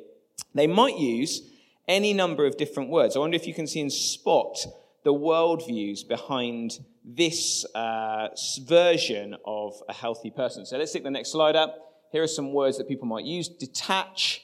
they 0.54 0.66
might 0.66 0.98
use 0.98 1.42
any 1.88 2.12
number 2.12 2.46
of 2.46 2.56
different 2.56 2.90
words. 2.90 3.16
I 3.16 3.20
wonder 3.20 3.36
if 3.36 3.46
you 3.46 3.54
can 3.54 3.66
see 3.66 3.80
and 3.80 3.92
spot 3.92 4.58
the 5.04 5.12
worldviews 5.12 6.06
behind 6.06 6.78
this 7.04 7.64
uh, 7.74 8.28
version 8.66 9.36
of 9.44 9.74
a 9.88 9.92
healthy 9.92 10.30
person. 10.30 10.64
So 10.64 10.76
let's 10.76 10.92
take 10.92 11.02
the 11.02 11.10
next 11.10 11.32
slide 11.32 11.56
up. 11.56 11.76
Here 12.12 12.22
are 12.22 12.28
some 12.28 12.52
words 12.52 12.78
that 12.78 12.86
people 12.86 13.08
might 13.08 13.24
use 13.24 13.48
detach, 13.48 14.42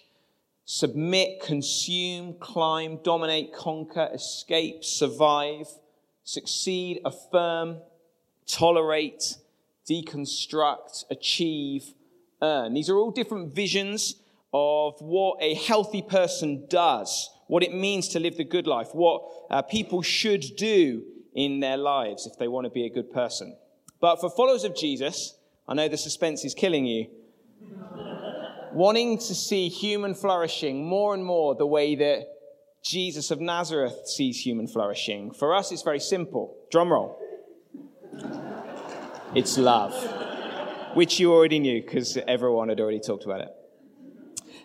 submit, 0.71 1.41
consume, 1.41 2.35
climb, 2.35 2.99
dominate, 3.03 3.55
conquer, 3.55 4.11
escape, 4.13 4.85
survive, 4.85 5.67
succeed, 6.25 7.01
affirm, 7.07 7.79
tolerate, 8.47 9.39
deconstruct, 9.89 11.07
achieve, 11.11 11.95
earn. 12.43 12.75
These 12.75 12.91
are 12.91 12.99
all 12.99 13.11
different 13.11 13.55
visions 13.55 14.17
of 14.53 15.01
what 15.01 15.39
a 15.41 15.55
healthy 15.55 16.03
person 16.03 16.67
does, 16.69 17.31
what 17.47 17.63
it 17.63 17.73
means 17.73 18.09
to 18.09 18.21
live 18.21 18.37
the 18.37 18.45
good 18.45 18.67
life, 18.67 18.89
what 18.93 19.23
uh, 19.49 19.63
people 19.63 20.03
should 20.03 20.45
do 20.59 21.03
in 21.35 21.61
their 21.61 21.79
lives 21.79 22.27
if 22.27 22.39
they 22.39 22.47
want 22.47 22.67
to 22.67 22.71
be 22.71 22.85
a 22.85 22.91
good 22.91 23.11
person. 23.11 23.57
But 24.03 24.21
for 24.21 24.29
followers 24.29 24.65
of 24.65 24.77
Jesus, 24.77 25.35
I 25.67 25.73
know 25.73 25.89
the 25.89 25.97
suspense 25.97 26.45
is 26.45 26.53
killing 26.53 26.85
you. 26.85 27.07
Wanting 28.73 29.19
to 29.19 29.35
see 29.35 29.69
human 29.69 30.15
flourishing 30.15 30.87
more 30.87 31.15
and 31.15 31.25
more 31.25 31.55
the 31.55 31.67
way 31.67 31.95
that 31.97 32.27
Jesus 32.85 33.31
of 33.31 33.41
Nazareth 33.41 34.07
sees 34.07 34.41
human 34.41 34.67
flourishing. 34.67 35.33
For 35.33 35.55
us, 35.55 35.73
it's 35.73 35.83
very 35.83 36.01
simple. 36.01 36.57
Drum 36.71 36.93
roll. 36.93 37.19
It's 39.35 39.59
love, 39.59 39.95
which 40.95 41.21
you 41.21 41.33
already 41.33 41.59
knew 41.59 41.83
because 41.83 42.17
everyone 42.17 42.69
had 42.69 42.81
already 42.81 43.01
talked 43.01 43.25
about 43.25 43.41
it. 43.41 43.49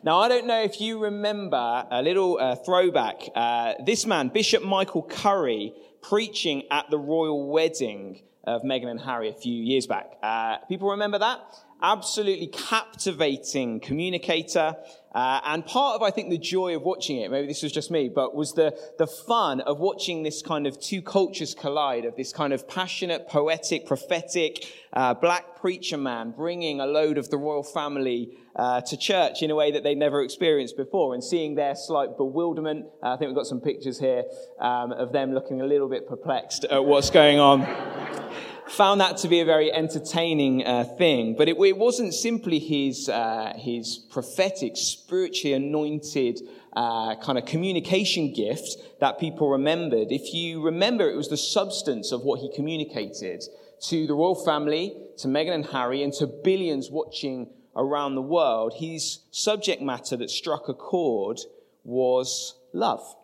Now, 0.04 0.20
I 0.20 0.28
don't 0.28 0.48
know 0.48 0.62
if 0.62 0.82
you 0.82 1.00
remember 1.00 1.86
a 1.90 2.02
little 2.02 2.38
uh, 2.38 2.56
throwback. 2.56 3.23
Uh, 3.34 3.73
this 3.86 4.06
man, 4.06 4.30
Bishop 4.30 4.64
Michael 4.64 5.04
Curry, 5.04 5.73
preaching 6.02 6.64
at 6.70 6.90
the 6.90 6.98
royal 6.98 7.50
wedding 7.50 8.22
of 8.44 8.64
Meghan 8.64 8.88
and 8.88 9.00
Harry 9.00 9.30
a 9.30 9.34
few 9.34 9.54
years 9.54 9.88
back. 9.88 10.17
Uh, 10.22 10.58
people 10.67 10.90
remember 10.90 11.20
that? 11.20 11.40
Absolutely 11.84 12.48
captivating 12.48 13.81
communicator. 13.81 14.78
Uh, 15.14 15.42
and 15.44 15.66
part 15.66 15.95
of, 15.95 16.02
I 16.02 16.12
think, 16.12 16.30
the 16.30 16.38
joy 16.38 16.78
of 16.78 16.81
watching 16.81 17.17
it, 17.17 17.30
maybe 17.30 17.45
this 17.45 17.62
was 17.62 17.73
just 17.73 17.92
me, 17.92 18.09
but 18.09 18.34
was 18.34 18.53
the, 18.53 18.73
the 18.98 19.06
fun 19.06 19.59
of 19.59 19.80
watching 19.80 20.23
this 20.23 20.42
kind 20.42 20.66
of 20.66 20.80
two 20.80 21.02
cultures 21.02 21.54
collide 21.54 22.06
of 22.06 22.16
this 22.16 22.31
kind 22.31 22.54
of 22.54 22.70
passionate, 22.70 23.28
poetic, 23.28 23.86
prophetic, 23.86 24.66
uh, 24.94 25.14
black 25.14 25.58
preacher 25.59 25.98
man 25.98 26.31
bringing 26.31 26.80
a 26.80 26.86
load 26.86 27.17
of 27.17 27.30
the 27.30 27.38
royal 27.38 27.64
family 27.64 28.30
uh, 28.55 28.80
to 28.80 28.95
church 28.95 29.44
in 29.44 29.52
a 29.52 29.55
way 29.55 29.71
that 29.71 29.83
they'd 29.83 29.98
never 29.98 30.23
experienced 30.23 30.77
before 30.77 31.14
and 31.14 31.21
seeing 31.21 31.55
their 31.55 31.76
slight 31.76 32.15
bewilderment. 32.15 32.86
Uh, 33.04 33.14
I 33.14 33.17
think 33.17 33.27
we've 33.27 33.36
got 33.36 33.45
some 33.45 33.60
pictures 33.60 34.00
here 34.00 34.23
um, 34.60 34.94
of 34.94 35.11
them 35.11 35.33
looking 35.33 35.60
a 35.60 35.65
little 35.65 35.89
bit 35.89 36.08
perplexed 36.08 36.64
at 36.64 36.86
what's 36.86 37.10
going 37.10 37.39
on 37.39 38.23
found 38.68 39.02
that 39.02 39.18
to 39.18 39.28
be 39.28 39.40
a 39.40 39.46
very 39.46 39.72
entertaining 39.72 40.66
uh, 40.66 40.84
thing. 40.98 41.36
But 41.38 41.50
it, 41.50 41.58
it, 41.58 41.78
wasn't 41.78 42.14
simply 42.14 42.60
his, 42.60 43.10
uh, 43.10 43.54
his 43.56 43.98
prophetic, 43.98 44.74
spiritually 44.76 45.54
anointed 45.54 46.42
uh, 46.74 47.16
kind 47.16 47.38
of 47.38 47.46
communication 47.46 48.34
gift 48.34 48.78
that 49.00 49.20
people 49.20 49.50
remembered. 49.50 50.12
If 50.12 50.34
you 50.34 50.62
remember, 50.62 51.10
it 51.10 51.16
was 51.16 51.30
the 51.30 51.38
substance 51.38 52.12
of 52.12 52.24
what 52.24 52.40
he 52.40 52.52
communicated 52.54 53.44
to 53.84 54.08
the 54.08 54.14
royal 54.14 54.36
family, 54.36 54.95
to 55.18 55.28
Meghan 55.28 55.54
and 55.54 55.66
Harry, 55.68 56.04
and 56.04 56.14
to 56.14 56.28
billions 56.28 56.90
watching 56.90 57.50
around 57.76 58.16
the 58.16 58.22
world. 58.22 58.74
His 58.78 59.20
subject 59.32 59.82
matter 59.82 60.16
that 60.18 60.30
struck 60.30 60.70
a 60.70 60.74
chord 60.74 61.40
was 61.84 62.56
love. 62.72 63.16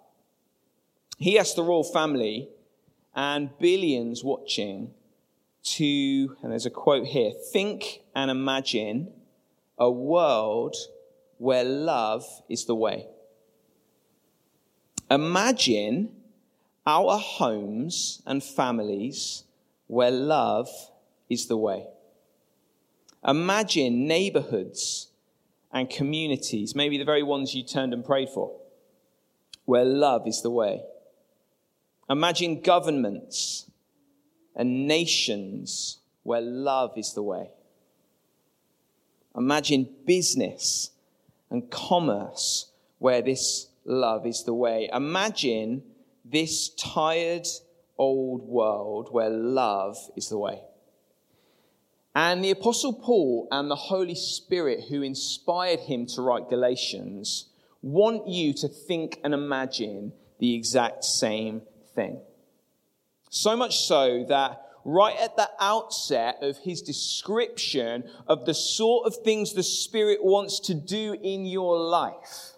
He 1.18 1.40
asked 1.40 1.56
the 1.56 1.64
royal 1.64 1.84
family 1.84 2.50
and 3.16 3.50
billions 3.60 4.24
watching 4.24 4.94
to, 5.64 6.36
and 6.42 6.52
there's 6.52 6.66
a 6.66 6.72
quote 6.72 7.08
here 7.08 7.32
think 7.52 8.02
and 8.16 8.32
imagine 8.32 9.12
a 9.78 9.90
world 9.90 10.76
where 11.38 11.64
love 11.64 12.26
is 12.50 12.66
the 12.66 12.76
way. 12.76 13.08
Imagine 15.10 16.12
our 16.86 17.18
homes 17.18 18.22
and 18.26 18.44
families 18.44 19.44
where 19.88 20.12
love 20.12 20.70
is 21.30 21.48
the 21.48 21.58
way. 21.58 21.88
Imagine 23.28 24.08
neighborhoods 24.08 25.08
and 25.72 25.90
communities, 25.90 26.76
maybe 26.76 26.98
the 26.98 27.04
very 27.04 27.24
ones 27.24 27.54
you 27.54 27.64
turned 27.64 27.94
and 27.94 28.04
prayed 28.04 28.30
for, 28.30 28.56
where 29.66 29.86
love 29.86 30.28
is 30.28 30.42
the 30.42 30.50
way. 30.50 30.82
Imagine 32.10 32.62
governments 32.62 33.69
and 34.56 34.88
nations 34.88 36.00
where 36.24 36.42
love 36.42 36.98
is 36.98 37.14
the 37.14 37.24
way. 37.24 37.50
Imagine 39.36 39.88
business 40.06 40.92
and 41.50 41.70
commerce 41.70 42.72
where 42.98 43.22
this 43.22 43.68
love 43.86 44.26
is 44.26 44.44
the 44.44 44.54
way. 44.54 44.90
Imagine 44.94 45.84
this 46.26 46.70
tired 46.70 47.48
old 47.98 48.42
world 48.42 49.10
where 49.12 49.30
love 49.30 49.98
is 50.16 50.30
the 50.30 50.38
way. 50.38 50.62
And 52.16 52.44
the 52.44 52.52
Apostle 52.52 52.94
Paul 52.94 53.48
and 53.52 53.70
the 53.70 53.76
Holy 53.76 54.16
Spirit, 54.16 54.86
who 54.90 55.02
inspired 55.02 55.80
him 55.82 56.06
to 56.08 56.22
write 56.22 56.50
Galatians, 56.50 57.50
want 57.82 58.28
you 58.28 58.54
to 58.54 58.68
think 58.68 59.20
and 59.24 59.34
imagine 59.34 60.12
the 60.40 60.56
exact 60.56 61.04
same 61.04 61.62
thing. 61.96 62.20
So 63.30 63.56
much 63.56 63.80
so 63.80 64.26
that 64.28 64.62
right 64.84 65.16
at 65.18 65.36
the 65.36 65.50
outset 65.60 66.38
of 66.42 66.58
his 66.58 66.82
description 66.82 68.10
of 68.28 68.46
the 68.46 68.54
sort 68.54 69.06
of 69.06 69.16
things 69.18 69.54
the 69.54 69.64
Spirit 69.64 70.24
wants 70.24 70.60
to 70.62 70.74
do 70.74 71.16
in 71.22 71.46
your 71.46 71.78
life, 71.78 72.54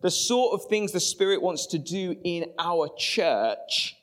the 0.00 0.10
sort 0.10 0.52
of 0.54 0.68
things 0.68 0.92
the 0.92 1.00
Spirit 1.00 1.42
wants 1.42 1.66
to 1.66 1.78
do 1.78 2.16
in 2.22 2.46
our 2.58 2.88
church, 2.96 3.96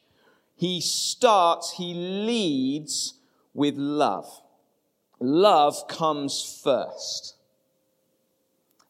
he 0.56 0.82
starts, 0.82 1.74
he 1.78 1.94
leads 1.94 3.14
with 3.54 3.76
love. 3.76 4.42
Love 5.20 5.88
comes 5.88 6.62
first. 6.64 7.36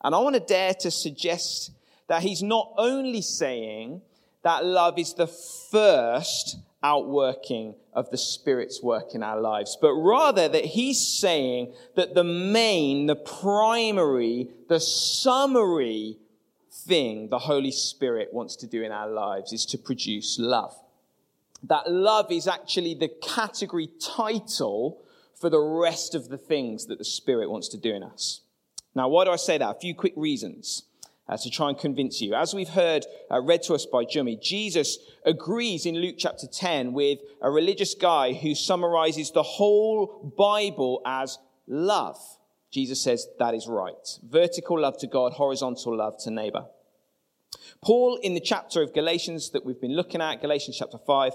And 0.02 0.16
I 0.16 0.20
want 0.20 0.36
to 0.36 0.40
dare 0.40 0.74
to 0.76 0.90
suggest 0.90 1.72
that 2.08 2.24
he's 2.24 2.42
not 2.42 2.74
only 2.78 3.22
saying 3.22 4.02
that 4.44 4.66
love 4.66 4.98
is 4.98 5.14
the 5.14 5.28
first 5.28 6.58
outworking 6.82 7.76
of 7.94 8.10
the 8.10 8.18
Spirit's 8.18 8.82
work 8.82 9.14
in 9.14 9.24
our 9.24 9.40
lives, 9.40 9.78
but 9.82 9.94
rather 9.94 10.48
that 10.48 10.66
he's 10.66 11.06
saying 11.06 11.74
that 11.96 12.16
the 12.16 12.24
main, 12.24 13.08
the 13.08 13.16
primary, 13.16 14.50
the 14.70 14.80
summary 14.80 16.18
thing 16.72 17.30
the 17.30 17.40
Holy 17.40 17.72
Spirit 17.72 18.34
wants 18.34 18.56
to 18.58 18.68
do 18.68 18.84
in 18.84 18.92
our 18.92 19.10
lives 19.10 19.52
is 19.52 19.66
to 19.68 19.78
produce 19.78 20.38
love. 20.40 20.76
That 21.64 21.92
love 21.92 22.32
is 22.32 22.48
actually 22.48 22.94
the 22.94 23.10
category 23.22 23.90
title 24.00 25.02
for 25.40 25.50
the 25.50 25.60
rest 25.60 26.16
of 26.16 26.30
the 26.30 26.38
things 26.38 26.86
that 26.86 26.98
the 26.98 27.06
Spirit 27.06 27.50
wants 27.50 27.68
to 27.70 27.78
do 27.78 27.94
in 27.94 28.04
us. 28.04 28.42
Now, 28.96 29.10
why 29.10 29.26
do 29.26 29.32
I 29.32 29.36
say 29.36 29.58
that? 29.58 29.76
A 29.76 29.80
few 29.80 29.94
quick 29.94 30.14
reasons 30.16 30.84
uh, 31.30 31.38
to 31.38 31.50
try 31.50 31.70
and 31.70 31.78
convince 31.78 32.20
you. 32.20 32.34
As 32.34 32.54
we've 32.54 32.70
heard 32.70 33.06
uh, 33.32 33.40
read 33.40 33.62
to 33.64 33.76
us 33.76 33.86
by 33.86 34.04
Jummy, 34.04 34.36
Jesus 34.42 34.98
agrees 35.24 35.86
in 35.86 35.96
Luke 35.96 36.16
chapter 36.18 36.48
10 36.48 36.92
with 36.92 37.20
a 37.42 37.52
religious 37.52 37.94
guy 37.94 38.34
who 38.34 38.56
summarizes 38.56 39.32
the 39.32 39.44
whole 39.44 40.34
Bible 40.36 41.02
as 41.06 41.38
love. 41.68 42.18
Jesus 42.72 43.02
says 43.02 43.28
that 43.38 43.54
is 43.54 43.68
right. 43.68 44.20
Vertical 44.24 44.80
love 44.80 44.98
to 44.98 45.08
God, 45.08 45.34
horizontal 45.34 45.96
love 45.96 46.18
to 46.24 46.32
neighbor. 46.32 46.66
Paul, 47.82 48.20
in 48.22 48.34
the 48.34 48.42
chapter 48.42 48.82
of 48.82 48.94
Galatians 48.94 49.52
that 49.52 49.64
we've 49.64 49.80
been 49.80 49.96
looking 49.96 50.22
at, 50.22 50.42
Galatians 50.42 50.78
chapter 50.78 50.98
5, 50.98 51.34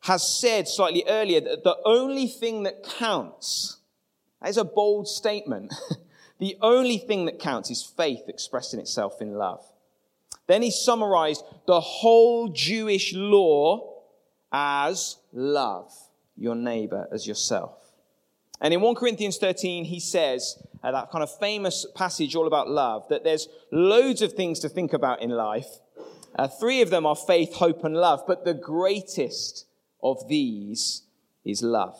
has 0.00 0.40
said 0.40 0.68
slightly 0.68 1.04
earlier 1.08 1.40
that 1.40 1.64
the 1.64 1.76
only 1.84 2.26
thing 2.26 2.64
that 2.64 2.84
counts, 2.84 3.78
that 4.40 4.50
is 4.50 4.56
a 4.58 4.64
bold 4.64 5.08
statement. 5.08 5.72
the 6.38 6.56
only 6.60 6.98
thing 6.98 7.26
that 7.26 7.38
counts 7.38 7.70
is 7.70 7.82
faith 7.82 8.22
expressing 8.28 8.80
itself 8.80 9.20
in 9.20 9.34
love. 9.34 9.64
Then 10.46 10.62
he 10.62 10.70
summarized 10.70 11.44
the 11.66 11.80
whole 11.80 12.48
Jewish 12.48 13.14
law 13.14 14.02
as 14.52 15.16
love 15.32 15.92
your 16.36 16.54
neighbor 16.54 17.08
as 17.12 17.26
yourself. 17.26 17.78
And 18.60 18.72
in 18.72 18.80
1 18.80 18.94
Corinthians 18.94 19.38
13, 19.38 19.84
he 19.84 19.98
says, 19.98 20.62
uh, 20.82 20.92
that 20.92 21.10
kind 21.10 21.22
of 21.22 21.38
famous 21.38 21.86
passage 21.94 22.36
all 22.36 22.46
about 22.46 22.68
love, 22.68 23.08
that 23.08 23.24
there's 23.24 23.48
loads 23.70 24.22
of 24.22 24.32
things 24.32 24.60
to 24.60 24.68
think 24.68 24.92
about 24.92 25.22
in 25.22 25.30
life. 25.30 25.80
Uh, 26.36 26.48
three 26.48 26.80
of 26.80 26.90
them 26.90 27.04
are 27.06 27.16
faith, 27.16 27.54
hope, 27.54 27.84
and 27.84 27.96
love, 27.96 28.22
but 28.26 28.44
the 28.44 28.54
greatest 28.54 29.66
of 30.02 30.28
these 30.28 31.02
is 31.44 31.62
love. 31.62 31.96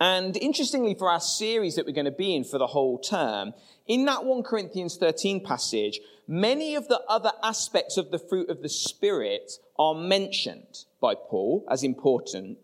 And 0.00 0.36
interestingly, 0.36 0.94
for 0.94 1.10
our 1.10 1.20
series 1.20 1.74
that 1.74 1.86
we're 1.86 1.92
going 1.92 2.04
to 2.04 2.10
be 2.12 2.34
in 2.34 2.44
for 2.44 2.58
the 2.58 2.68
whole 2.68 2.98
term, 2.98 3.52
in 3.86 4.04
that 4.04 4.24
1 4.24 4.42
Corinthians 4.44 4.96
13 4.96 5.44
passage, 5.44 6.00
many 6.28 6.76
of 6.76 6.86
the 6.88 7.00
other 7.08 7.32
aspects 7.42 7.96
of 7.96 8.10
the 8.10 8.18
fruit 8.18 8.48
of 8.48 8.62
the 8.62 8.68
Spirit 8.68 9.52
are 9.78 9.94
mentioned 9.94 10.84
by 11.00 11.14
Paul 11.14 11.64
as 11.68 11.82
important, 11.82 12.58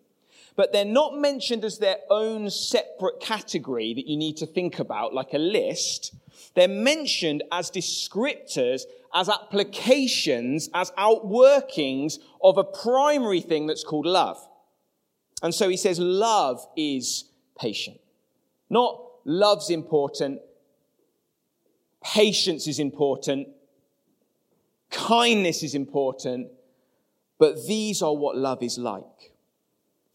but 0.54 0.72
they're 0.72 0.84
not 0.84 1.18
mentioned 1.18 1.64
as 1.64 1.78
their 1.78 1.96
own 2.08 2.50
separate 2.50 3.18
category 3.20 3.94
that 3.94 4.06
you 4.06 4.16
need 4.16 4.36
to 4.36 4.46
think 4.46 4.78
about, 4.78 5.12
like 5.12 5.32
a 5.32 5.38
list. 5.38 6.14
They're 6.54 6.68
mentioned 6.68 7.42
as 7.50 7.68
descriptors, 7.68 8.82
as 9.12 9.28
applications, 9.28 10.68
as 10.72 10.92
outworkings 10.92 12.18
of 12.40 12.58
a 12.58 12.64
primary 12.64 13.40
thing 13.40 13.66
that's 13.66 13.82
called 13.82 14.06
love. 14.06 14.38
And 15.44 15.54
so 15.54 15.68
he 15.68 15.76
says, 15.76 16.00
love 16.00 16.66
is 16.76 17.26
patient. 17.56 18.00
Not 18.68 19.00
love's 19.24 19.70
important, 19.70 20.40
patience 22.02 22.66
is 22.66 22.80
important, 22.80 23.46
kindness 24.90 25.62
is 25.62 25.76
important, 25.76 26.48
but 27.38 27.64
these 27.66 28.02
are 28.02 28.14
what 28.14 28.36
love 28.36 28.60
is 28.60 28.78
like 28.78 29.34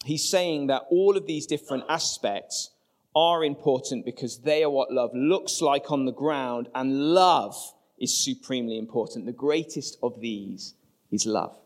he's 0.05 0.27
saying 0.27 0.67
that 0.67 0.83
all 0.89 1.17
of 1.17 1.25
these 1.25 1.45
different 1.45 1.83
aspects 1.89 2.71
are 3.15 3.43
important 3.43 4.05
because 4.05 4.39
they 4.39 4.63
are 4.63 4.69
what 4.69 4.91
love 4.91 5.11
looks 5.13 5.61
like 5.61 5.91
on 5.91 6.05
the 6.05 6.11
ground, 6.11 6.69
and 6.75 7.13
love 7.13 7.55
is 7.97 8.15
supremely 8.15 8.77
important. 8.77 9.25
The 9.25 9.31
greatest 9.31 9.97
of 10.01 10.21
these 10.21 10.75
is 11.11 11.25
love. 11.25 11.57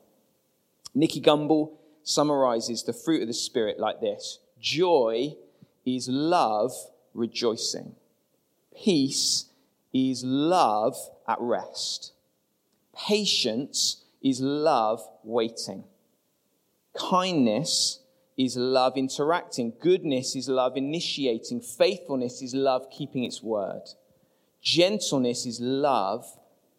Nicky 0.96 1.22
Gumbel 1.22 1.72
summarizes 2.04 2.84
the 2.84 2.94
fruit 2.94 3.22
of 3.22 3.28
the 3.28 3.34
Spirit 3.34 3.80
like 3.80 4.00
this 4.00 4.40
Joy 4.60 5.36
is 5.86 6.08
love 6.08 6.72
rejoicing, 7.14 7.96
peace 8.76 9.46
is 9.94 10.24
love 10.24 10.96
at 11.28 11.40
rest, 11.40 12.14
patience 12.96 14.04
is 14.22 14.42
love 14.42 15.02
waiting, 15.24 15.84
kindness 16.98 18.00
is 18.38 18.58
love 18.58 18.98
interacting. 18.98 19.74
Goodness 19.80 20.36
is 20.36 20.50
love 20.50 20.78
initiating. 20.78 21.62
Faithfulness 21.62 22.42
is 22.42 22.54
love 22.54 22.90
keeping 22.90 23.24
its 23.24 23.42
word. 23.42 23.84
Gentleness 24.62 25.46
is 25.46 25.60
love 25.60 26.26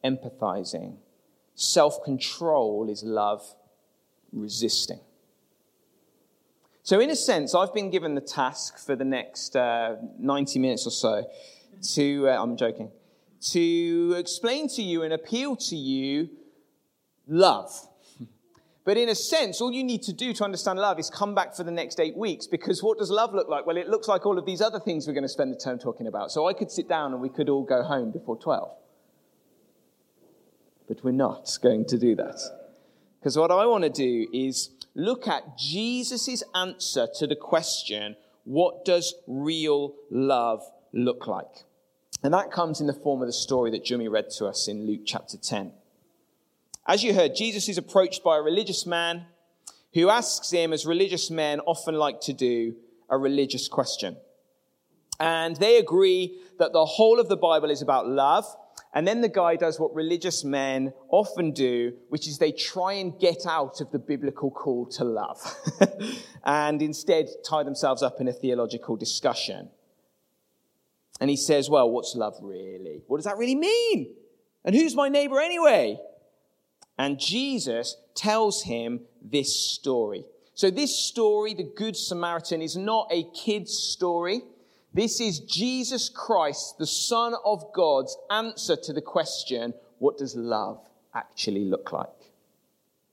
empathizing. 0.04 0.96
Self 1.54 2.02
control 2.02 2.88
is 2.90 3.02
love 3.04 3.42
resisting. 4.32 5.00
So, 6.84 7.00
in 7.00 7.10
a 7.10 7.16
sense, 7.16 7.54
I've 7.54 7.74
been 7.74 7.90
given 7.90 8.14
the 8.14 8.20
task 8.20 8.78
for 8.78 8.94
the 8.94 9.04
next 9.04 9.56
uh, 9.56 9.96
90 10.18 10.58
minutes 10.60 10.86
or 10.86 10.90
so 10.90 11.28
to, 11.94 12.28
uh, 12.28 12.42
I'm 12.42 12.56
joking, 12.56 12.90
to 13.50 14.14
explain 14.16 14.68
to 14.68 14.82
you 14.82 15.02
and 15.02 15.12
appeal 15.12 15.56
to 15.56 15.76
you 15.76 16.30
love 17.26 17.72
but 18.84 18.98
in 18.98 19.08
a 19.08 19.14
sense, 19.14 19.62
all 19.62 19.72
you 19.72 19.82
need 19.82 20.02
to 20.02 20.12
do 20.12 20.34
to 20.34 20.44
understand 20.44 20.78
love 20.78 20.98
is 20.98 21.08
come 21.08 21.34
back 21.34 21.54
for 21.54 21.64
the 21.64 21.70
next 21.70 21.98
eight 21.98 22.16
weeks 22.16 22.46
because 22.46 22.82
what 22.82 22.98
does 22.98 23.10
love 23.10 23.32
look 23.32 23.48
like? 23.48 23.66
Well, 23.66 23.78
it 23.78 23.88
looks 23.88 24.08
like 24.08 24.26
all 24.26 24.38
of 24.38 24.44
these 24.44 24.60
other 24.60 24.78
things 24.78 25.06
we're 25.06 25.14
going 25.14 25.22
to 25.22 25.28
spend 25.28 25.52
the 25.52 25.58
term 25.58 25.78
talking 25.78 26.06
about. 26.06 26.30
So 26.30 26.46
I 26.46 26.52
could 26.52 26.70
sit 26.70 26.86
down 26.86 27.12
and 27.12 27.20
we 27.22 27.30
could 27.30 27.48
all 27.48 27.64
go 27.64 27.82
home 27.82 28.12
before 28.12 28.36
12. 28.36 28.70
But 30.86 31.02
we're 31.02 31.12
not 31.12 31.56
going 31.62 31.86
to 31.86 31.98
do 31.98 32.14
that. 32.16 32.38
Because 33.20 33.38
what 33.38 33.50
I 33.50 33.64
want 33.64 33.84
to 33.84 33.90
do 33.90 34.26
is 34.34 34.68
look 34.94 35.26
at 35.26 35.58
Jesus' 35.58 36.42
answer 36.54 37.08
to 37.18 37.26
the 37.26 37.36
question, 37.36 38.16
what 38.44 38.84
does 38.84 39.14
real 39.26 39.94
love 40.10 40.62
look 40.92 41.26
like? 41.26 41.64
And 42.22 42.32
that 42.32 42.50
comes 42.50 42.80
in 42.80 42.86
the 42.86 42.92
form 42.92 43.20
of 43.20 43.28
the 43.28 43.32
story 43.32 43.70
that 43.72 43.84
Jimmy 43.84 44.08
read 44.08 44.30
to 44.38 44.46
us 44.46 44.68
in 44.68 44.86
Luke 44.86 45.02
chapter 45.04 45.36
10. 45.36 45.72
As 46.86 47.02
you 47.02 47.14
heard, 47.14 47.34
Jesus 47.34 47.68
is 47.68 47.78
approached 47.78 48.22
by 48.22 48.36
a 48.36 48.42
religious 48.42 48.86
man 48.86 49.26
who 49.94 50.08
asks 50.08 50.50
him, 50.50 50.72
as 50.72 50.84
religious 50.84 51.30
men 51.30 51.60
often 51.60 51.94
like 51.94 52.20
to 52.22 52.32
do, 52.32 52.74
a 53.08 53.16
religious 53.16 53.68
question. 53.68 54.16
And 55.20 55.56
they 55.56 55.78
agree 55.78 56.38
that 56.58 56.72
the 56.72 56.84
whole 56.84 57.20
of 57.20 57.28
the 57.28 57.36
Bible 57.36 57.70
is 57.70 57.80
about 57.80 58.08
love. 58.08 58.44
And 58.94 59.08
then 59.08 59.20
the 59.20 59.28
guy 59.28 59.56
does 59.56 59.80
what 59.80 59.92
religious 59.92 60.44
men 60.44 60.92
often 61.08 61.50
do, 61.50 61.94
which 62.10 62.28
is 62.28 62.38
they 62.38 62.52
try 62.52 62.92
and 62.94 63.18
get 63.18 63.44
out 63.44 63.80
of 63.80 63.90
the 63.90 63.98
biblical 63.98 64.52
call 64.52 64.86
to 64.90 65.04
love 65.04 65.56
and 66.44 66.80
instead 66.80 67.26
tie 67.44 67.64
themselves 67.64 68.04
up 68.04 68.20
in 68.20 68.28
a 68.28 68.32
theological 68.32 68.94
discussion. 68.94 69.68
And 71.20 71.28
he 71.28 71.36
says, 71.36 71.68
Well, 71.68 71.90
what's 71.90 72.14
love 72.14 72.36
really? 72.40 73.02
What 73.08 73.18
does 73.18 73.24
that 73.24 73.36
really 73.36 73.56
mean? 73.56 74.14
And 74.64 74.76
who's 74.76 74.94
my 74.94 75.08
neighbor 75.08 75.40
anyway? 75.40 75.98
And 76.96 77.18
Jesus 77.18 77.96
tells 78.14 78.62
him 78.62 79.00
this 79.20 79.56
story. 79.56 80.24
So, 80.54 80.70
this 80.70 80.96
story, 80.96 81.52
the 81.54 81.64
Good 81.64 81.96
Samaritan, 81.96 82.62
is 82.62 82.76
not 82.76 83.08
a 83.10 83.24
kid's 83.34 83.76
story. 83.76 84.42
This 84.94 85.20
is 85.20 85.40
Jesus 85.40 86.08
Christ, 86.08 86.78
the 86.78 86.86
Son 86.86 87.34
of 87.44 87.72
God's 87.72 88.16
answer 88.30 88.76
to 88.76 88.92
the 88.92 89.02
question 89.02 89.74
what 89.98 90.18
does 90.18 90.36
love 90.36 90.88
actually 91.14 91.64
look 91.64 91.90
like? 91.90 92.08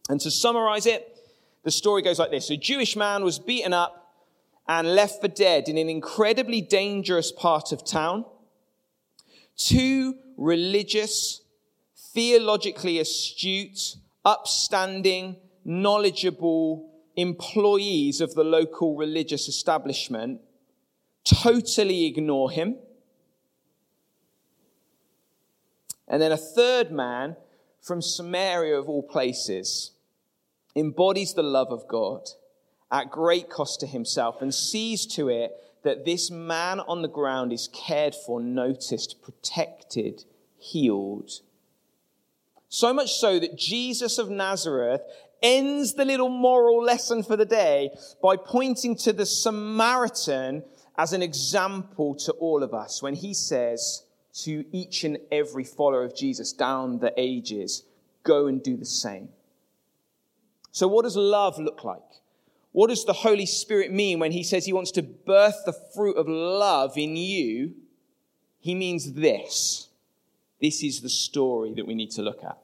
And 0.08 0.22
to 0.22 0.30
summarize 0.30 0.86
it, 0.86 1.18
the 1.64 1.72
story 1.72 2.04
goes 2.04 2.20
like 2.20 2.30
this 2.30 2.52
A 2.52 2.58
Jewish 2.58 2.96
man 2.96 3.24
was 3.24 3.40
beaten 3.40 3.74
up 3.74 4.14
and 4.68 4.94
left 4.94 5.22
for 5.22 5.28
dead 5.28 5.68
in 5.68 5.78
an 5.80 5.90
incredibly 5.90 6.62
dangerous 6.62 7.32
part 7.32 7.72
of 7.72 7.84
town. 7.84 8.26
Two 9.58 10.18
religious 10.38 11.42
theologically 12.14 13.00
astute, 13.00 13.96
upstanding, 14.24 15.36
knowledgeable 15.66 16.92
employees 17.16 18.22
of 18.22 18.36
the 18.36 18.44
local 18.44 18.96
religious 18.96 19.48
establishment 19.48 20.42
totally 21.24 22.06
ignore 22.06 22.52
him. 22.52 22.78
And 26.08 26.22
then 26.22 26.32
a 26.32 26.38
third 26.38 26.92
man 26.92 27.38
from 27.82 28.02
Samaria, 28.02 28.78
of 28.78 28.90
all 28.90 29.04
places, 29.04 29.92
embodies 30.76 31.34
the 31.34 31.44
love 31.44 31.72
of 31.72 31.88
God 31.88 32.30
at 32.92 33.10
great 33.10 33.50
cost 33.50 33.80
to 33.80 33.88
himself 33.88 34.42
and 34.42 34.54
sees 34.54 35.06
to 35.06 35.30
it 35.30 35.52
that 35.84 36.06
this 36.06 36.30
man 36.30 36.80
on 36.82 37.02
the 37.02 37.08
ground 37.08 37.52
is 37.52 37.70
cared 37.74 38.14
for, 38.14 38.40
noticed, 38.40 39.22
protected, 39.22 40.26
healed, 40.60 41.32
so 42.74 42.94
much 42.94 43.14
so 43.16 43.38
that 43.38 43.58
Jesus 43.58 44.18
of 44.18 44.30
Nazareth 44.30 45.02
ends 45.44 45.94
the 45.96 46.06
little 46.06 46.30
moral 46.30 46.82
lesson 46.82 47.22
for 47.22 47.36
the 47.36 47.46
day 47.46 47.90
by 48.24 48.38
pointing 48.38 48.96
to 48.96 49.12
the 49.12 49.26
Samaritan 49.26 50.64
as 50.98 51.14
an 51.14 51.22
example 51.22 52.16
to 52.16 52.32
all 52.34 52.64
of 52.64 52.74
us 52.74 53.02
when 53.02 53.16
he 53.16 53.34
says 53.34 54.04
to 54.34 54.66
each 54.72 55.04
and 55.04 55.18
every 55.32 55.64
follower 55.64 56.04
of 56.04 56.16
Jesus 56.16 56.54
down 56.54 57.00
the 57.00 57.14
ages, 57.18 57.84
go 58.24 58.48
and 58.48 58.62
do 58.62 58.78
the 58.78 58.86
same. 58.86 59.30
So, 60.72 60.88
what 60.88 61.04
does 61.04 61.18
love 61.18 61.60
look 61.60 61.84
like? 61.84 62.00
What 62.72 62.90
does 62.90 63.04
the 63.04 63.14
Holy 63.14 63.46
Spirit 63.46 63.92
mean 63.92 64.20
when 64.20 64.32
he 64.32 64.44
says 64.44 64.66
he 64.66 64.74
wants 64.74 64.92
to 64.92 65.02
birth 65.02 65.58
the 65.66 65.76
fruit 65.94 66.16
of 66.16 66.28
love 66.28 66.98
in 66.98 67.18
you? 67.18 67.74
He 68.60 68.76
means 68.76 69.14
this. 69.14 69.90
This 70.62 70.84
is 70.84 71.02
the 71.02 71.10
story 71.10 71.74
that 71.74 71.88
we 71.88 71.96
need 71.96 72.12
to 72.12 72.22
look 72.22 72.44
at. 72.44 72.58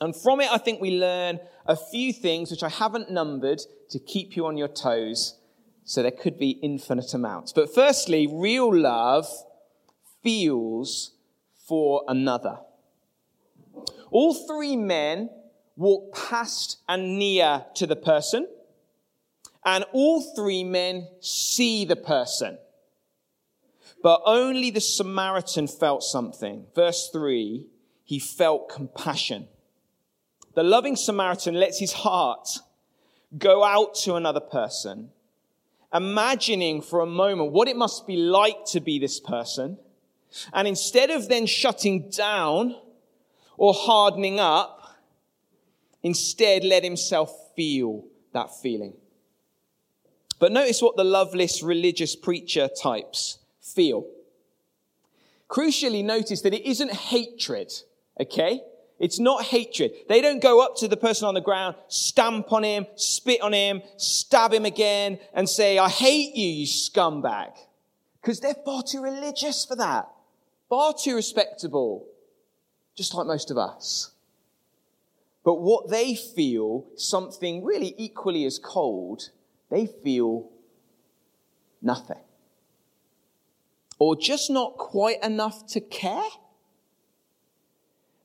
And 0.00 0.14
from 0.14 0.40
it, 0.40 0.50
I 0.50 0.58
think 0.58 0.80
we 0.80 0.90
learn 0.90 1.40
a 1.66 1.76
few 1.76 2.12
things 2.12 2.50
which 2.50 2.62
I 2.62 2.68
haven't 2.68 3.10
numbered 3.10 3.60
to 3.90 3.98
keep 3.98 4.36
you 4.36 4.46
on 4.46 4.56
your 4.56 4.68
toes. 4.68 5.38
So 5.88 6.02
there 6.02 6.10
could 6.10 6.38
be 6.38 6.50
infinite 6.50 7.14
amounts. 7.14 7.52
But 7.52 7.74
firstly, 7.74 8.28
real 8.30 8.74
love 8.74 9.26
feels 10.22 11.12
for 11.66 12.04
another. 12.06 12.58
All 14.10 14.34
three 14.34 14.76
men 14.76 15.30
walk 15.76 16.14
past 16.14 16.78
and 16.88 17.18
near 17.18 17.64
to 17.76 17.86
the 17.86 17.96
person 17.96 18.46
And 19.64 19.84
all 19.92 20.22
three 20.34 20.64
men 20.64 21.08
see 21.20 21.84
the 21.84 21.96
person. 21.96 22.58
But 24.02 24.22
only 24.24 24.70
the 24.70 24.80
Samaritan 24.80 25.68
felt 25.68 26.02
something. 26.02 26.66
Verse 26.74 27.10
3 27.12 27.66
he 28.04 28.18
felt 28.18 28.70
compassion. 28.70 29.48
The 30.54 30.62
loving 30.62 30.96
Samaritan 30.96 31.54
lets 31.54 31.78
his 31.78 31.92
heart 31.92 32.48
go 33.36 33.62
out 33.62 33.94
to 33.96 34.14
another 34.14 34.40
person, 34.40 35.10
imagining 35.92 36.82
for 36.82 37.00
a 37.00 37.06
moment 37.06 37.52
what 37.52 37.68
it 37.68 37.76
must 37.76 38.06
be 38.06 38.16
like 38.16 38.64
to 38.66 38.80
be 38.80 38.98
this 38.98 39.20
person. 39.20 39.78
And 40.52 40.68
instead 40.68 41.10
of 41.10 41.28
then 41.28 41.46
shutting 41.46 42.10
down 42.10 42.76
or 43.56 43.72
hardening 43.74 44.38
up, 44.38 44.96
instead 46.02 46.64
let 46.64 46.84
himself 46.84 47.32
feel 47.56 48.04
that 48.32 48.54
feeling. 48.54 48.94
But 50.38 50.52
notice 50.52 50.80
what 50.80 50.96
the 50.96 51.04
loveless 51.04 51.62
religious 51.62 52.14
preacher 52.14 52.68
types 52.68 53.38
feel. 53.60 54.06
Crucially, 55.48 56.04
notice 56.04 56.42
that 56.42 56.54
it 56.54 56.64
isn't 56.68 56.92
hatred, 56.92 57.72
okay? 58.20 58.60
It's 58.98 59.20
not 59.20 59.44
hatred. 59.44 59.92
They 60.08 60.20
don't 60.20 60.42
go 60.42 60.60
up 60.60 60.76
to 60.76 60.88
the 60.88 60.96
person 60.96 61.28
on 61.28 61.34
the 61.34 61.40
ground, 61.40 61.76
stamp 61.86 62.52
on 62.52 62.64
him, 62.64 62.86
spit 62.96 63.40
on 63.40 63.52
him, 63.52 63.82
stab 63.96 64.52
him 64.52 64.64
again, 64.64 65.20
and 65.32 65.48
say, 65.48 65.78
I 65.78 65.88
hate 65.88 66.34
you, 66.34 66.48
you 66.48 66.66
scumbag. 66.66 67.52
Because 68.20 68.40
they're 68.40 68.56
far 68.64 68.82
too 68.82 69.00
religious 69.00 69.64
for 69.64 69.76
that. 69.76 70.08
Far 70.68 70.94
too 70.94 71.14
respectable. 71.14 72.06
Just 72.96 73.14
like 73.14 73.26
most 73.26 73.50
of 73.50 73.56
us. 73.56 74.10
But 75.44 75.60
what 75.60 75.88
they 75.88 76.14
feel, 76.14 76.86
something 76.96 77.64
really 77.64 77.94
equally 77.96 78.44
as 78.44 78.58
cold, 78.58 79.30
they 79.70 79.86
feel 79.86 80.50
nothing. 81.80 82.18
Or 83.98 84.16
just 84.16 84.50
not 84.50 84.76
quite 84.76 85.22
enough 85.22 85.66
to 85.68 85.80
care. 85.80 86.28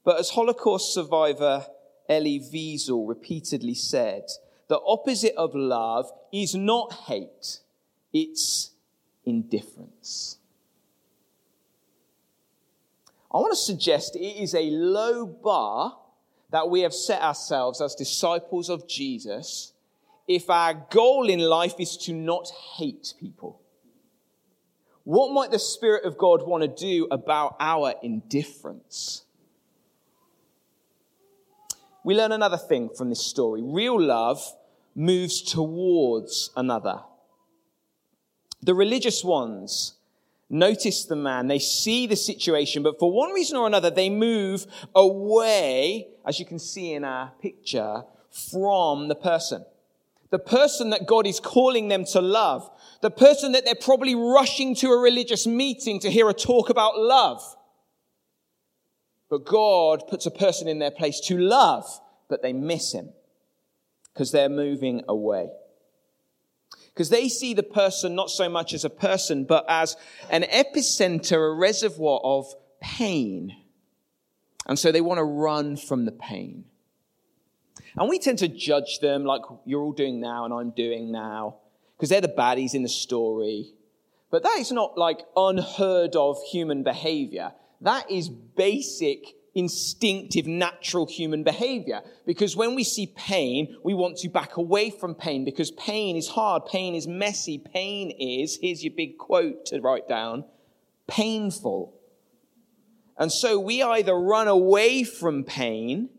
But 0.04 0.20
as 0.20 0.32
Holocaust 0.32 0.94
survivor 0.94 1.66
Elie 2.10 2.40
Wiesel 2.40 3.08
repeatedly 3.08 3.74
said, 3.74 4.24
the 4.68 4.80
opposite 4.86 5.36
of 5.36 5.56
love 5.56 6.12
is 6.32 6.56
not 6.56 6.94
hate, 7.08 7.60
it's 8.12 8.72
indifference. 9.26 10.38
I 13.32 13.38
want 13.38 13.52
to 13.52 13.58
suggest 13.58 14.16
it 14.16 14.20
is 14.20 14.54
a 14.54 14.70
low 14.70 15.26
bar 15.26 15.98
that 16.52 16.70
we 16.70 16.82
have 16.82 16.94
set 16.94 17.22
ourselves 17.22 17.82
as 17.82 17.96
disciples 17.96 18.70
of 18.70 18.88
Jesus 18.88 19.74
if 20.28 20.50
our 20.50 20.74
goal 20.92 21.30
in 21.30 21.40
life 21.40 21.76
is 21.80 21.98
to 21.98 22.14
not 22.14 22.50
hate 22.78 23.14
people. 23.20 23.60
What 25.04 25.34
might 25.34 25.52
the 25.52 25.60
Spirit 25.60 26.06
of 26.06 26.18
God 26.18 26.48
want 26.48 26.62
to 26.62 26.68
do 26.68 27.08
about 27.12 27.56
our 27.60 27.96
indifference? 28.04 29.24
We 32.04 32.16
learn 32.16 32.32
another 32.32 32.58
thing 32.58 32.90
from 32.90 33.10
this 33.10 33.26
story. 33.26 33.62
Real 33.62 34.00
love 34.00 34.42
moves 34.96 35.42
towards 35.42 36.52
another. 36.56 37.02
The 38.62 38.74
religious 38.74 39.24
ones 39.24 39.96
notice 40.50 41.06
the 41.06 41.16
man, 41.16 41.48
they 41.48 41.60
see 41.60 42.06
the 42.08 42.16
situation, 42.16 42.84
but 42.84 43.00
for 43.00 43.12
one 43.12 43.32
reason 43.32 43.58
or 43.58 43.68
another, 43.68 43.90
they 43.90 44.10
move 44.10 44.66
away, 44.96 46.08
as 46.26 46.40
you 46.40 46.46
can 46.46 46.60
see 46.60 46.94
in 46.94 47.04
our 47.04 47.32
picture, 47.42 48.04
from 48.52 49.08
the 49.08 49.16
person. 49.16 49.66
The 50.30 50.40
person 50.40 50.90
that 50.92 51.06
God 51.06 51.28
is 51.28 51.40
calling 51.40 51.90
them 51.90 52.06
to 52.06 52.22
love. 52.22 52.70
The 53.02 53.12
person 53.12 53.52
that 53.52 53.66
they're 53.66 53.76
probably 53.76 54.16
rushing 54.16 54.76
to 54.76 54.90
a 54.90 54.98
religious 54.98 55.46
meeting 55.46 56.00
to 56.00 56.10
hear 56.10 56.28
a 56.30 56.34
talk 56.34 56.70
about 56.70 56.98
love. 56.98 57.42
But 59.34 59.46
God 59.46 60.04
puts 60.08 60.28
a 60.28 60.32
person 60.32 60.68
in 60.68 60.78
their 60.78 60.92
place 60.92 61.20
to 61.22 61.40
love, 61.40 61.86
but 62.30 62.44
they 62.44 62.54
miss 62.54 62.94
him 62.94 63.14
because 64.14 64.32
they're 64.32 64.48
moving 64.48 65.02
away. 65.08 65.50
Because 66.94 67.10
they 67.10 67.28
see 67.30 67.56
the 67.56 67.64
person 67.64 68.14
not 68.14 68.30
so 68.30 68.48
much 68.48 68.76
as 68.76 68.86
a 68.86 68.92
person, 68.92 69.46
but 69.46 69.66
as 69.68 69.98
an 70.30 70.44
epicenter, 70.44 71.52
a 71.52 71.56
reservoir 71.56 72.22
of 72.24 72.46
pain. 72.80 73.58
And 74.68 74.78
so 74.78 74.92
they 74.92 75.02
want 75.02 75.18
to 75.18 75.24
run 75.24 75.78
from 75.78 76.06
the 76.06 76.12
pain. 76.12 76.66
And 77.98 78.08
we 78.10 78.20
tend 78.20 78.38
to 78.38 78.48
judge 78.48 79.00
them 79.00 79.26
like 79.26 79.42
you're 79.66 79.82
all 79.82 79.94
doing 79.94 80.22
now 80.22 80.46
and 80.46 80.54
I'm 80.54 80.70
doing 80.70 81.12
now, 81.12 81.56
because 81.98 82.10
they're 82.10 82.22
the 82.22 82.28
baddies 82.28 82.76
in 82.76 82.84
the 82.84 82.88
story. 82.88 83.74
But 84.30 84.44
that 84.44 84.58
is 84.60 84.72
not 84.72 84.96
like 84.96 85.22
unheard 85.36 86.16
of 86.16 86.38
human 86.52 86.84
behavior. 86.84 87.54
That 87.84 88.10
is 88.10 88.30
basic, 88.30 89.36
instinctive, 89.54 90.48
natural 90.48 91.06
human 91.06 91.44
behavior. 91.44 92.02
Because 92.26 92.56
when 92.56 92.76
we 92.76 92.84
see 92.84 93.08
pain, 93.16 93.76
we 93.84 93.94
want 93.94 94.18
to 94.20 94.30
back 94.30 94.56
away 94.58 94.90
from 94.90 95.16
pain 95.16 95.44
because 95.44 95.70
pain 95.72 96.16
is 96.16 96.30
hard, 96.30 96.66
pain 96.66 96.96
is 96.96 97.08
messy, 97.08 97.58
pain 97.58 98.10
is, 98.12 98.58
here's 98.62 98.84
your 98.84 98.94
big 98.96 99.18
quote 99.18 99.66
to 99.68 99.82
write 99.82 100.08
down, 100.08 100.46
painful. 101.08 101.94
And 103.18 103.32
so 103.32 103.60
we 103.60 103.84
either 103.84 104.16
run 104.16 104.48
away 104.48 105.04
from 105.04 105.44
pain, 105.44 106.10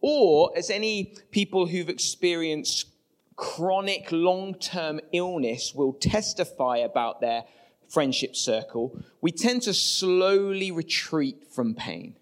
or 0.00 0.52
as 0.56 0.70
any 0.70 1.14
people 1.30 1.66
who've 1.66 1.88
experienced 1.88 2.88
chronic 3.36 4.10
long 4.10 4.54
term 4.54 5.00
illness 5.12 5.72
will 5.74 5.92
testify 5.92 6.78
about 6.78 7.20
their 7.20 7.44
friendship 7.88 8.36
circle, 8.36 8.98
we 9.20 9.32
tend 9.32 9.62
to 9.62 9.74
slowly 9.74 10.70
retreat 10.70 11.46
from 11.50 11.74
pain 11.74 12.16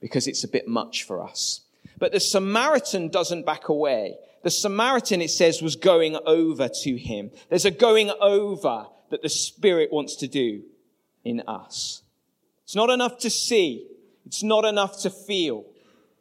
because 0.00 0.26
it's 0.26 0.44
a 0.44 0.48
bit 0.48 0.68
much 0.68 1.04
for 1.04 1.22
us. 1.22 1.62
But 1.98 2.12
the 2.12 2.20
Samaritan 2.20 3.08
doesn't 3.08 3.46
back 3.46 3.68
away. 3.68 4.16
The 4.42 4.50
Samaritan, 4.50 5.20
it 5.20 5.30
says, 5.30 5.60
was 5.60 5.76
going 5.76 6.16
over 6.24 6.68
to 6.68 6.96
him. 6.96 7.30
There's 7.48 7.64
a 7.64 7.70
going 7.70 8.10
over 8.20 8.86
that 9.10 9.22
the 9.22 9.28
Spirit 9.28 9.92
wants 9.92 10.16
to 10.16 10.28
do 10.28 10.62
in 11.24 11.42
us. 11.46 12.02
It's 12.64 12.76
not 12.76 12.90
enough 12.90 13.18
to 13.20 13.30
see. 13.30 13.88
It's 14.26 14.42
not 14.42 14.64
enough 14.64 15.00
to 15.02 15.10
feel. 15.10 15.64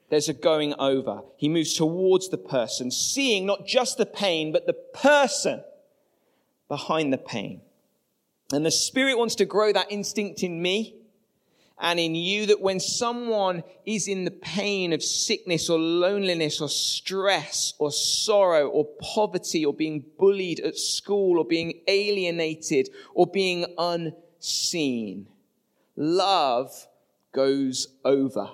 There's 0.10 0.30
a 0.30 0.34
going 0.34 0.74
over. 0.80 1.22
He 1.36 1.50
moves 1.50 1.74
towards 1.74 2.30
the 2.30 2.38
person, 2.38 2.89
seeing 2.89 3.46
not 3.46 3.68
just 3.68 3.98
the 3.98 4.06
pain, 4.06 4.51
but 4.51 4.66
the 4.66 4.74
person 4.74 5.62
behind 6.70 7.12
the 7.12 7.18
pain. 7.18 7.62
And 8.51 8.66
the 8.66 8.72
Spirit 8.72 9.18
wants 9.18 9.36
to 9.36 9.46
grow 9.46 9.74
that 9.74 9.92
instinct 9.92 10.42
in 10.44 10.62
me 10.62 10.96
and 11.80 12.00
in 12.00 12.16
you 12.16 12.48
that 12.48 12.62
when 12.62 12.80
someone 12.80 13.63
is 13.86 14.08
in 14.08 14.25
the 14.25 14.32
pain 14.32 14.94
of 14.94 15.04
sickness 15.04 15.70
or 15.70 15.77
loneliness 15.77 16.60
or 16.60 16.70
stress 16.70 17.74
or 17.77 17.92
sorrow 17.92 18.68
or 18.68 18.86
poverty 19.00 19.63
or 19.63 19.74
being 19.74 20.04
bullied 20.18 20.60
at 20.62 20.77
school 20.77 21.38
or 21.38 21.46
being 21.46 21.82
alienated 21.88 22.89
or 23.13 23.27
being 23.27 23.66
unseen, 23.77 25.27
love 25.96 26.88
goes 27.34 27.89
over 28.04 28.50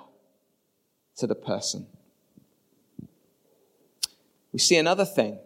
to 1.16 1.28
the 1.28 1.36
person. 1.36 1.88
We 4.52 4.60
see 4.60 4.76
another 4.76 5.06
thing. 5.06 5.40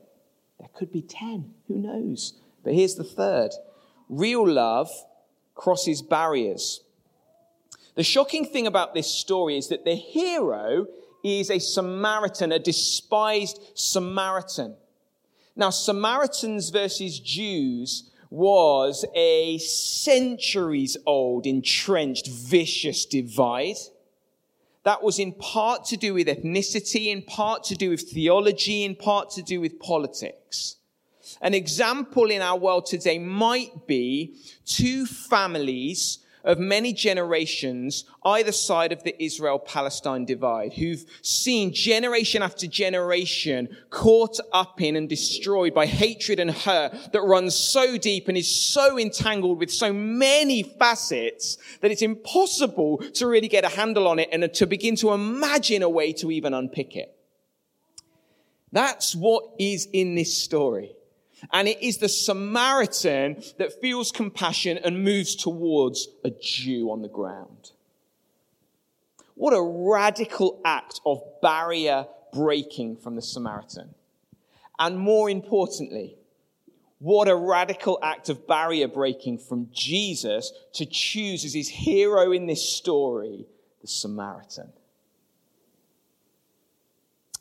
There 0.59 0.69
could 0.73 0.91
be 0.91 1.01
10, 1.01 1.53
who 1.67 1.75
knows? 1.75 2.33
But 2.63 2.73
here's 2.73 2.95
the 2.95 3.03
third 3.03 3.51
real 4.09 4.47
love 4.47 4.89
crosses 5.55 6.01
barriers. 6.01 6.81
The 7.95 8.03
shocking 8.03 8.45
thing 8.45 8.67
about 8.67 8.93
this 8.93 9.07
story 9.07 9.57
is 9.57 9.69
that 9.69 9.85
the 9.85 9.95
hero 9.95 10.85
is 11.23 11.49
a 11.49 11.59
Samaritan, 11.59 12.51
a 12.51 12.59
despised 12.59 13.59
Samaritan. 13.73 14.75
Now, 15.55 15.71
Samaritans 15.71 16.69
versus 16.69 17.19
Jews 17.19 18.11
was 18.29 19.05
a 19.15 19.57
centuries 19.57 20.97
old, 21.05 21.47
entrenched, 21.47 22.27
vicious 22.27 23.05
divide. 23.05 23.77
That 24.83 25.01
was 25.01 25.19
in 25.19 25.33
part 25.33 25.85
to 25.85 25.97
do 25.97 26.13
with 26.13 26.27
ethnicity, 26.27 27.07
in 27.07 27.23
part 27.23 27.63
to 27.65 27.75
do 27.75 27.89
with 27.89 28.01
theology, 28.11 28.83
in 28.83 28.95
part 28.95 29.31
to 29.31 29.41
do 29.41 29.59
with 29.59 29.79
politics. 29.79 30.75
An 31.41 31.53
example 31.53 32.29
in 32.31 32.41
our 32.41 32.57
world 32.57 32.85
today 32.85 33.19
might 33.19 33.87
be 33.87 34.35
two 34.65 35.05
families 35.05 36.19
of 36.47 36.57
many 36.57 36.93
generations 36.93 38.05
either 38.23 38.53
side 38.53 38.93
of 38.93 39.03
the 39.03 39.21
Israel 39.21 39.59
Palestine 39.59 40.23
divide 40.23 40.73
who've 40.73 41.03
seen 41.21 41.73
generation 41.73 42.41
after 42.41 42.65
generation 42.67 43.67
caught 43.89 44.39
up 44.53 44.81
in 44.81 44.95
and 44.95 45.09
destroyed 45.09 45.73
by 45.73 45.85
hatred 45.85 46.39
and 46.39 46.51
hurt 46.51 47.11
that 47.11 47.21
runs 47.21 47.53
so 47.53 47.97
deep 47.97 48.29
and 48.29 48.37
is 48.37 48.49
so 48.49 48.97
entangled 48.97 49.59
with 49.59 49.69
so 49.69 49.91
many 49.91 50.63
facets 50.63 51.57
that 51.81 51.91
it's 51.91 52.01
impossible 52.01 52.99
to 53.13 53.27
really 53.27 53.49
get 53.49 53.65
a 53.65 53.69
handle 53.69 54.07
on 54.07 54.17
it 54.17 54.29
and 54.31 54.53
to 54.53 54.65
begin 54.65 54.95
to 54.95 55.11
imagine 55.11 55.83
a 55.83 55.89
way 55.89 56.13
to 56.13 56.31
even 56.31 56.53
unpick 56.53 56.95
it. 56.95 57.13
That's 58.71 59.15
what 59.15 59.43
is 59.59 59.87
in 59.91 60.15
this 60.15 60.37
story. 60.37 60.96
And 61.51 61.67
it 61.67 61.81
is 61.81 61.97
the 61.97 62.09
Samaritan 62.09 63.41
that 63.57 63.79
feels 63.79 64.11
compassion 64.11 64.77
and 64.77 65.03
moves 65.03 65.35
towards 65.35 66.09
a 66.23 66.29
Jew 66.29 66.91
on 66.91 67.01
the 67.01 67.07
ground. 67.07 67.71
What 69.35 69.53
a 69.53 69.61
radical 69.61 70.59
act 70.65 70.99
of 71.05 71.21
barrier 71.41 72.07
breaking 72.33 72.97
from 72.97 73.15
the 73.15 73.21
Samaritan. 73.21 73.93
And 74.79 74.97
more 74.97 75.29
importantly, 75.29 76.17
what 76.99 77.27
a 77.27 77.35
radical 77.35 77.99
act 78.01 78.29
of 78.29 78.47
barrier 78.47 78.87
breaking 78.87 79.37
from 79.37 79.69
Jesus 79.71 80.51
to 80.73 80.85
choose 80.85 81.45
as 81.45 81.53
his 81.53 81.69
hero 81.69 82.31
in 82.31 82.47
this 82.47 82.67
story, 82.67 83.45
the 83.81 83.87
Samaritan. 83.87 84.73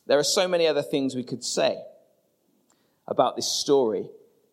There 0.05 0.19
are 0.19 0.23
so 0.23 0.47
many 0.47 0.67
other 0.67 0.83
things 0.83 1.15
we 1.15 1.23
could 1.23 1.43
say 1.43 1.81
about 3.07 3.35
this 3.35 3.47
story. 3.47 4.09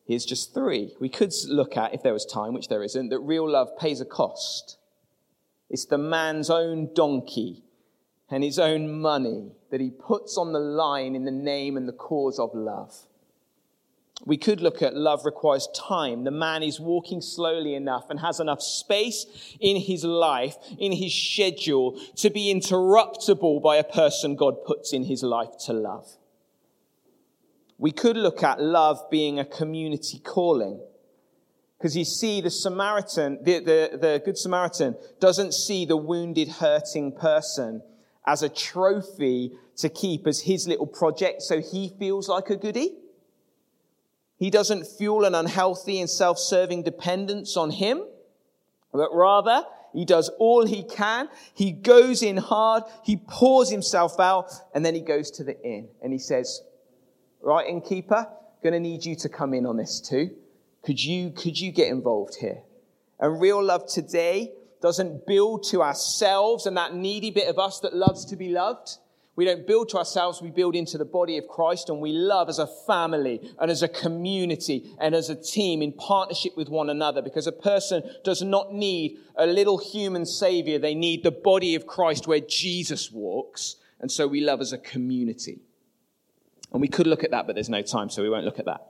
Here's 0.06 0.25
just 0.25 0.52
three. 0.52 0.94
We 1.00 1.08
could 1.08 1.32
look 1.49 1.76
at, 1.76 1.94
if 1.94 2.02
there 2.02 2.12
was 2.12 2.26
time, 2.26 2.52
which 2.52 2.68
there 2.68 2.82
isn't, 2.82 3.08
that 3.08 3.20
real 3.20 3.49
love 3.49 3.76
pays 3.78 4.00
a 4.00 4.04
cost. 4.04 4.78
It's 5.70 5.87
the 5.87 5.99
man's 5.99 6.50
own 6.50 6.90
donkey 6.94 7.64
and 8.30 8.44
his 8.44 8.58
own 8.58 9.00
money 9.00 9.52
that 9.70 9.80
he 9.80 9.90
puts 9.90 10.37
on 10.37 10.52
the 10.52 10.61
line 10.61 11.14
in 11.14 11.25
the 11.25 11.30
name 11.30 11.76
and 11.76 11.88
the 11.88 11.92
cause 11.92 12.38
of 12.38 12.54
love. 12.54 12.94
We 14.25 14.37
could 14.37 14.61
look 14.61 14.80
at 14.80 14.94
love 14.94 15.25
requires 15.25 15.68
time. 15.75 16.25
The 16.25 16.30
man 16.30 16.62
is 16.62 16.78
walking 16.78 17.20
slowly 17.20 17.75
enough 17.75 18.11
and 18.11 18.20
has 18.20 18.40
enough 18.40 18.62
space 18.62 19.26
in 19.61 19.76
his 19.76 20.04
life, 20.04 20.56
in 20.78 20.92
his 20.92 21.12
schedule, 21.12 21.99
to 22.16 22.30
be 22.30 22.54
interruptible 22.54 23.61
by 23.62 23.76
a 23.76 23.84
person 23.84 24.37
God 24.37 24.64
puts 24.64 24.92
in 24.92 25.04
his 25.04 25.23
life 25.23 25.50
to 25.66 25.73
love. 25.73 26.16
We 27.84 27.92
could 27.92 28.16
look 28.16 28.42
at 28.42 28.62
love 28.62 29.10
being 29.10 29.38
a 29.38 29.44
community 29.44 30.18
calling. 30.18 30.80
Because 31.76 31.94
you 31.94 32.06
see, 32.06 32.40
the 32.40 32.48
Samaritan, 32.48 33.40
the, 33.42 33.58
the, 33.58 33.98
the 33.98 34.22
Good 34.24 34.38
Samaritan, 34.38 34.96
doesn't 35.20 35.52
see 35.52 35.84
the 35.84 35.98
wounded, 35.98 36.48
hurting 36.48 37.12
person 37.12 37.82
as 38.26 38.42
a 38.42 38.48
trophy 38.48 39.52
to 39.76 39.90
keep 39.90 40.26
as 40.26 40.40
his 40.40 40.66
little 40.66 40.86
project 40.86 41.42
so 41.42 41.60
he 41.60 41.92
feels 41.98 42.26
like 42.26 42.48
a 42.48 42.56
goody. 42.56 42.94
He 44.38 44.48
doesn't 44.48 44.86
fuel 44.86 45.26
an 45.26 45.34
unhealthy 45.34 46.00
and 46.00 46.08
self 46.08 46.38
serving 46.38 46.84
dependence 46.84 47.54
on 47.54 47.70
him, 47.70 48.02
but 48.94 49.10
rather 49.12 49.62
he 49.92 50.06
does 50.06 50.30
all 50.38 50.64
he 50.64 50.84
can. 50.84 51.28
He 51.52 51.70
goes 51.70 52.22
in 52.22 52.38
hard, 52.38 52.84
he 53.04 53.18
pours 53.18 53.68
himself 53.68 54.18
out, 54.18 54.50
and 54.74 54.86
then 54.86 54.94
he 54.94 55.02
goes 55.02 55.30
to 55.32 55.44
the 55.44 55.62
inn 55.62 55.88
and 56.02 56.14
he 56.14 56.18
says, 56.18 56.62
Right, 57.44 57.68
innkeeper, 57.68 58.26
gonna 58.62 58.80
need 58.80 59.04
you 59.04 59.14
to 59.16 59.28
come 59.28 59.52
in 59.52 59.66
on 59.66 59.76
this 59.76 60.00
too. 60.00 60.30
Could 60.82 61.02
you, 61.04 61.30
could 61.30 61.60
you 61.60 61.72
get 61.72 61.88
involved 61.88 62.36
here? 62.36 62.62
And 63.20 63.38
real 63.38 63.62
love 63.62 63.86
today 63.86 64.52
doesn't 64.80 65.26
build 65.26 65.64
to 65.64 65.82
ourselves 65.82 66.64
and 66.64 66.74
that 66.78 66.94
needy 66.94 67.30
bit 67.30 67.48
of 67.48 67.58
us 67.58 67.80
that 67.80 67.94
loves 67.94 68.24
to 68.26 68.36
be 68.36 68.48
loved. 68.48 68.96
We 69.36 69.44
don't 69.44 69.66
build 69.66 69.90
to 69.90 69.98
ourselves, 69.98 70.40
we 70.40 70.52
build 70.52 70.74
into 70.74 70.96
the 70.96 71.04
body 71.04 71.36
of 71.36 71.46
Christ 71.46 71.90
and 71.90 72.00
we 72.00 72.12
love 72.12 72.48
as 72.48 72.58
a 72.58 72.66
family 72.86 73.52
and 73.58 73.70
as 73.70 73.82
a 73.82 73.88
community 73.88 74.94
and 74.98 75.14
as 75.14 75.28
a 75.28 75.34
team 75.34 75.82
in 75.82 75.92
partnership 75.92 76.56
with 76.56 76.70
one 76.70 76.88
another 76.88 77.20
because 77.20 77.46
a 77.46 77.52
person 77.52 78.02
does 78.24 78.40
not 78.40 78.72
need 78.72 79.18
a 79.36 79.46
little 79.46 79.76
human 79.76 80.24
savior. 80.24 80.78
They 80.78 80.94
need 80.94 81.22
the 81.22 81.30
body 81.30 81.74
of 81.74 81.86
Christ 81.86 82.26
where 82.26 82.40
Jesus 82.40 83.12
walks. 83.12 83.76
And 84.00 84.10
so 84.10 84.26
we 84.26 84.40
love 84.40 84.62
as 84.62 84.72
a 84.72 84.78
community. 84.78 85.60
And 86.75 86.81
we 86.81 86.88
could 86.88 87.07
look 87.07 87.23
at 87.23 87.31
that, 87.31 87.47
but 87.47 87.54
there's 87.54 87.69
no 87.69 87.83
time, 87.83 88.11
so 88.11 88.21
we 88.21 88.28
won't 88.28 88.45
look 88.45 88.59
at 88.59 88.64
that. 88.64 88.85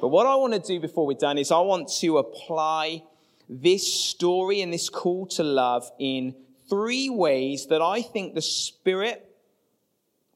But 0.00 0.08
what 0.08 0.26
I 0.26 0.34
want 0.34 0.52
to 0.52 0.58
do 0.58 0.80
before 0.80 1.06
we're 1.06 1.16
done 1.16 1.38
is 1.38 1.52
I 1.52 1.60
want 1.60 1.88
to 2.00 2.18
apply 2.18 3.04
this 3.48 3.90
story 3.92 4.60
and 4.60 4.72
this 4.72 4.88
call 4.88 5.26
to 5.28 5.44
love 5.44 5.88
in 6.00 6.34
three 6.68 7.08
ways 7.08 7.68
that 7.68 7.80
I 7.80 8.02
think 8.02 8.34
the 8.34 8.42
Spirit 8.42 9.32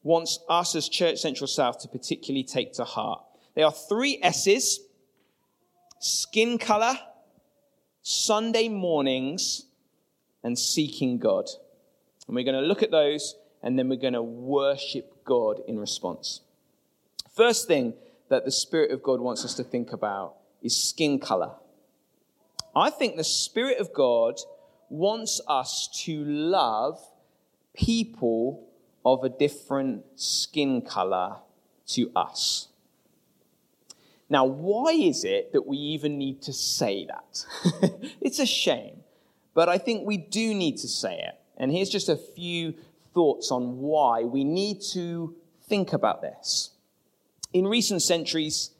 wants 0.04 0.38
us 0.48 0.76
as 0.76 0.88
Church 0.88 1.18
Central 1.18 1.48
South 1.48 1.80
to 1.80 1.88
particularly 1.88 2.44
take 2.44 2.74
to 2.74 2.84
heart. 2.84 3.20
There 3.56 3.64
are 3.64 3.72
three 3.72 4.20
S's 4.22 4.78
skin 5.98 6.58
color, 6.58 6.94
Sunday 8.02 8.68
mornings, 8.68 9.66
and 10.44 10.56
seeking 10.56 11.18
God. 11.18 11.46
And 12.28 12.36
we're 12.36 12.44
going 12.44 12.60
to 12.60 12.68
look 12.68 12.84
at 12.84 12.92
those 12.92 13.34
and 13.64 13.76
then 13.76 13.88
we're 13.88 13.96
going 13.96 14.12
to 14.12 14.22
worship 14.22 15.13
God 15.24 15.60
in 15.66 15.78
response. 15.78 16.40
First 17.34 17.66
thing 17.66 17.94
that 18.28 18.44
the 18.44 18.50
Spirit 18.50 18.90
of 18.90 19.02
God 19.02 19.20
wants 19.20 19.44
us 19.44 19.54
to 19.54 19.64
think 19.64 19.92
about 19.92 20.36
is 20.62 20.76
skin 20.76 21.18
color. 21.18 21.52
I 22.74 22.90
think 22.90 23.16
the 23.16 23.24
Spirit 23.24 23.78
of 23.78 23.92
God 23.92 24.40
wants 24.88 25.40
us 25.48 25.88
to 26.04 26.24
love 26.24 27.00
people 27.74 28.68
of 29.04 29.24
a 29.24 29.28
different 29.28 30.04
skin 30.16 30.82
color 30.82 31.36
to 31.86 32.10
us. 32.16 32.68
Now, 34.30 34.44
why 34.44 34.92
is 34.92 35.24
it 35.24 35.52
that 35.52 35.66
we 35.66 35.76
even 35.76 36.18
need 36.18 36.42
to 36.42 36.52
say 36.52 37.06
that? 37.06 37.44
it's 38.20 38.38
a 38.38 38.46
shame, 38.46 39.02
but 39.52 39.68
I 39.68 39.78
think 39.78 40.06
we 40.06 40.16
do 40.16 40.54
need 40.54 40.78
to 40.78 40.88
say 40.88 41.18
it. 41.18 41.34
And 41.56 41.70
here's 41.70 41.90
just 41.90 42.08
a 42.08 42.16
few 42.16 42.74
thoughts 43.14 43.50
on 43.50 43.78
why 43.78 44.24
we 44.24 44.44
need 44.44 44.82
to 44.92 45.34
think 45.68 45.92
about 45.92 46.20
this. 46.20 46.70
In 47.52 47.66
recent 47.66 48.02
centuries 48.02 48.70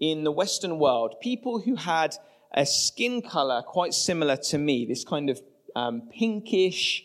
in 0.00 0.24
the 0.24 0.32
Western 0.32 0.78
world, 0.78 1.14
people 1.20 1.60
who 1.60 1.76
had 1.76 2.16
a 2.52 2.66
skin 2.66 3.22
color 3.22 3.62
quite 3.62 3.94
similar 3.94 4.36
to 4.36 4.58
me, 4.58 4.84
this 4.86 5.04
kind 5.04 5.30
of 5.30 5.40
um, 5.76 6.02
pinkish, 6.12 7.04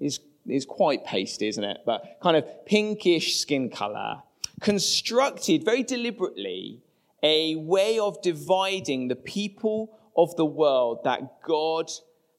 is, 0.00 0.20
is 0.46 0.64
quite 0.64 1.04
pasty, 1.04 1.48
isn't 1.48 1.64
it? 1.64 1.78
But 1.84 2.18
kind 2.22 2.36
of 2.36 2.66
pinkish 2.66 3.38
skin 3.38 3.68
color, 3.68 4.22
constructed 4.60 5.64
very 5.64 5.82
deliberately 5.82 6.80
a 7.22 7.56
way 7.56 7.98
of 7.98 8.20
dividing 8.22 9.08
the 9.08 9.16
people 9.16 9.98
of 10.16 10.34
the 10.36 10.44
world 10.44 11.04
that 11.04 11.42
God 11.42 11.90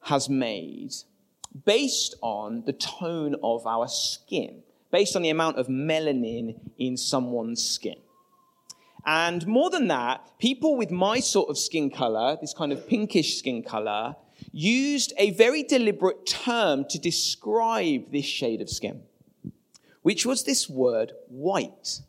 has 0.02 0.28
made 0.30 0.94
based 1.66 2.16
on 2.22 2.64
the 2.66 2.74
tone 2.74 3.36
of 3.44 3.66
our 3.68 3.88
skin, 3.88 4.64
based 4.92 5.16
on 5.16 5.22
the 5.22 5.30
amount 5.30 5.58
of 5.58 5.68
melanin 5.68 6.60
in 6.78 6.98
someone's 6.98 7.64
skin. 7.64 7.96
And 9.06 9.46
more 9.46 9.70
than 9.70 9.88
that, 9.90 10.38
people 10.40 10.78
with 10.78 10.92
my 10.92 11.20
sort 11.20 11.50
of 11.50 11.58
skin 11.58 11.90
color, 11.90 12.38
this 12.40 12.54
kind 12.54 12.72
of 12.72 12.88
pinkish 12.88 13.38
skin 13.38 13.62
color, 13.62 14.16
used 14.52 15.14
a 15.18 15.32
very 15.32 15.64
deliberate 15.64 16.26
term 16.26 16.86
to 16.90 17.00
describe 17.00 18.12
this 18.12 18.26
shade 18.26 18.62
of 18.62 18.70
skin, 18.70 19.04
which 20.02 20.26
was 20.26 20.44
this 20.44 20.70
word 20.70 21.12
white. 21.28 22.02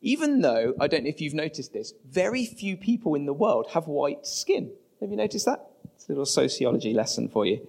Even 0.00 0.40
though, 0.40 0.74
I 0.80 0.86
don't 0.86 1.04
know 1.04 1.10
if 1.10 1.20
you've 1.20 1.34
noticed 1.34 1.72
this, 1.74 1.92
very 2.08 2.46
few 2.46 2.76
people 2.76 3.14
in 3.14 3.26
the 3.26 3.34
world 3.34 3.68
have 3.72 3.86
white 3.86 4.26
skin. 4.26 4.72
Have 5.00 5.10
you 5.10 5.16
noticed 5.16 5.44
that? 5.44 5.66
It's 5.94 6.06
a 6.06 6.12
little 6.12 6.24
sociology 6.24 6.94
lesson 6.94 7.28
for 7.28 7.44
you. 7.44 7.66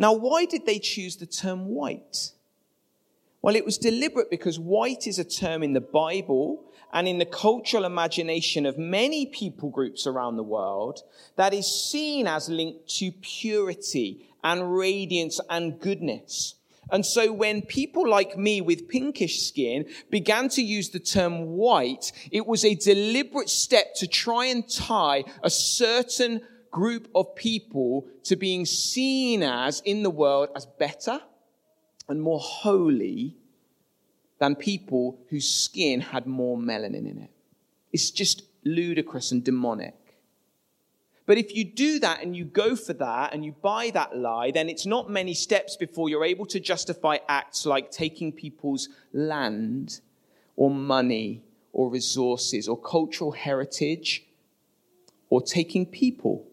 Now, 0.00 0.14
why 0.14 0.46
did 0.46 0.64
they 0.64 0.78
choose 0.78 1.16
the 1.16 1.26
term 1.26 1.66
white? 1.66 2.30
Well, 3.42 3.54
it 3.54 3.66
was 3.66 3.76
deliberate 3.76 4.30
because 4.30 4.58
white 4.58 5.06
is 5.06 5.18
a 5.18 5.24
term 5.24 5.62
in 5.62 5.74
the 5.74 5.80
Bible 5.82 6.64
and 6.90 7.06
in 7.06 7.18
the 7.18 7.26
cultural 7.26 7.84
imagination 7.84 8.64
of 8.64 8.78
many 8.78 9.26
people 9.26 9.68
groups 9.68 10.06
around 10.06 10.38
the 10.38 10.42
world 10.42 11.02
that 11.36 11.52
is 11.52 11.66
seen 11.66 12.26
as 12.26 12.48
linked 12.48 12.88
to 12.96 13.12
purity 13.12 14.26
and 14.42 14.74
radiance 14.74 15.38
and 15.50 15.78
goodness. 15.78 16.54
And 16.90 17.04
so 17.04 17.30
when 17.30 17.60
people 17.60 18.08
like 18.08 18.38
me 18.38 18.62
with 18.62 18.88
pinkish 18.88 19.42
skin 19.42 19.84
began 20.08 20.48
to 20.50 20.62
use 20.62 20.88
the 20.88 20.98
term 20.98 21.48
white, 21.48 22.10
it 22.32 22.46
was 22.46 22.64
a 22.64 22.74
deliberate 22.74 23.50
step 23.50 23.94
to 23.96 24.06
try 24.06 24.46
and 24.46 24.66
tie 24.66 25.24
a 25.42 25.50
certain 25.50 26.40
group 26.70 27.08
of 27.14 27.34
people 27.34 28.06
to 28.24 28.36
being 28.36 28.64
seen 28.64 29.42
as 29.42 29.80
in 29.80 30.02
the 30.02 30.10
world 30.10 30.48
as 30.54 30.66
better 30.66 31.20
and 32.08 32.20
more 32.20 32.40
holy 32.40 33.36
than 34.38 34.54
people 34.54 35.18
whose 35.28 35.48
skin 35.48 36.00
had 36.00 36.26
more 36.26 36.56
melanin 36.56 37.08
in 37.08 37.18
it. 37.18 37.30
It's 37.92 38.10
just 38.10 38.42
ludicrous 38.64 39.32
and 39.32 39.44
demonic. 39.44 39.94
But 41.26 41.38
if 41.38 41.54
you 41.54 41.64
do 41.64 42.00
that 42.00 42.22
and 42.22 42.36
you 42.36 42.44
go 42.44 42.74
for 42.74 42.92
that 42.94 43.32
and 43.32 43.44
you 43.44 43.52
buy 43.52 43.90
that 43.90 44.16
lie, 44.16 44.50
then 44.50 44.68
it's 44.68 44.86
not 44.86 45.08
many 45.08 45.34
steps 45.34 45.76
before 45.76 46.08
you're 46.08 46.24
able 46.24 46.46
to 46.46 46.58
justify 46.58 47.18
acts 47.28 47.64
like 47.64 47.92
taking 47.92 48.32
people's 48.32 48.88
land 49.12 50.00
or 50.56 50.70
money 50.70 51.44
or 51.72 51.88
resources 51.88 52.68
or 52.68 52.76
cultural 52.76 53.30
heritage 53.30 54.24
or 55.28 55.40
taking 55.40 55.86
people. 55.86 56.49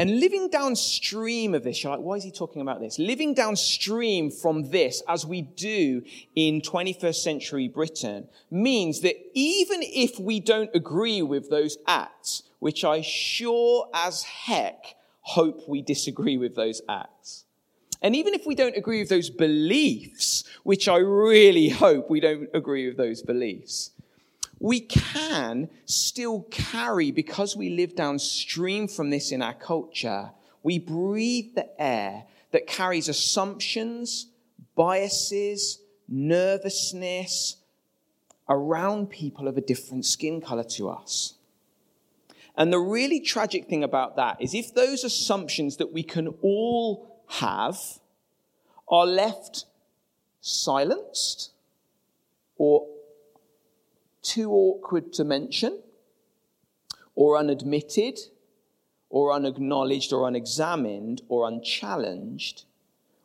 And 0.00 0.20
living 0.20 0.48
downstream 0.48 1.54
of 1.54 1.64
this, 1.64 1.82
you're 1.82 1.90
like, 1.90 2.00
why 2.00 2.14
is 2.14 2.22
he 2.22 2.30
talking 2.30 2.62
about 2.62 2.80
this? 2.80 3.00
Living 3.00 3.34
downstream 3.34 4.30
from 4.30 4.70
this, 4.70 5.02
as 5.08 5.26
we 5.26 5.42
do 5.42 6.02
in 6.36 6.60
21st 6.60 7.16
century 7.16 7.66
Britain, 7.66 8.28
means 8.48 9.00
that 9.00 9.16
even 9.34 9.80
if 9.82 10.20
we 10.20 10.38
don't 10.38 10.70
agree 10.72 11.20
with 11.20 11.50
those 11.50 11.78
acts, 11.88 12.44
which 12.60 12.84
I 12.84 13.00
sure 13.00 13.88
as 13.92 14.22
heck 14.22 14.94
hope 15.20 15.68
we 15.68 15.82
disagree 15.82 16.38
with 16.38 16.54
those 16.54 16.80
acts, 16.88 17.44
and 18.00 18.14
even 18.14 18.34
if 18.34 18.46
we 18.46 18.54
don't 18.54 18.76
agree 18.76 19.00
with 19.00 19.08
those 19.08 19.30
beliefs, 19.30 20.44
which 20.62 20.86
I 20.88 20.98
really 20.98 21.70
hope 21.70 22.08
we 22.08 22.20
don't 22.20 22.48
agree 22.54 22.86
with 22.86 22.96
those 22.96 23.22
beliefs, 23.22 23.90
we 24.60 24.80
can 24.80 25.70
still 25.84 26.42
carry, 26.50 27.10
because 27.10 27.56
we 27.56 27.70
live 27.70 27.94
downstream 27.94 28.88
from 28.88 29.10
this 29.10 29.30
in 29.30 29.42
our 29.42 29.54
culture, 29.54 30.30
we 30.62 30.78
breathe 30.78 31.54
the 31.54 31.68
air 31.80 32.24
that 32.50 32.66
carries 32.66 33.08
assumptions, 33.08 34.26
biases, 34.74 35.80
nervousness 36.08 37.56
around 38.48 39.10
people 39.10 39.46
of 39.46 39.56
a 39.56 39.60
different 39.60 40.04
skin 40.04 40.40
color 40.40 40.64
to 40.64 40.88
us. 40.88 41.34
And 42.56 42.72
the 42.72 42.80
really 42.80 43.20
tragic 43.20 43.68
thing 43.68 43.84
about 43.84 44.16
that 44.16 44.40
is 44.40 44.54
if 44.54 44.74
those 44.74 45.04
assumptions 45.04 45.76
that 45.76 45.92
we 45.92 46.02
can 46.02 46.28
all 46.42 47.22
have 47.28 47.78
are 48.88 49.06
left 49.06 49.66
silenced 50.40 51.50
or 52.56 52.86
too 54.22 54.50
awkward 54.52 55.12
to 55.14 55.24
mention, 55.24 55.82
or 57.14 57.36
unadmitted, 57.36 58.18
or 59.10 59.32
unacknowledged, 59.32 60.12
or 60.12 60.28
unexamined, 60.28 61.22
or 61.28 61.48
unchallenged, 61.48 62.64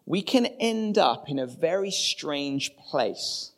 we 0.05 0.21
can 0.21 0.45
end 0.59 0.97
up 0.97 1.29
in 1.29 1.39
a 1.39 1.47
very 1.47 1.91
strange 1.91 2.75
place, 2.75 3.51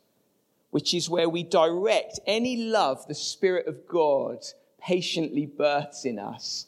which 0.70 0.94
is 0.94 1.10
where 1.10 1.28
we 1.28 1.42
direct 1.42 2.20
any 2.26 2.56
love 2.56 3.06
the 3.06 3.14
Spirit 3.14 3.66
of 3.66 3.86
God 3.86 4.44
patiently 4.80 5.46
births 5.46 6.04
in 6.04 6.18
us 6.18 6.66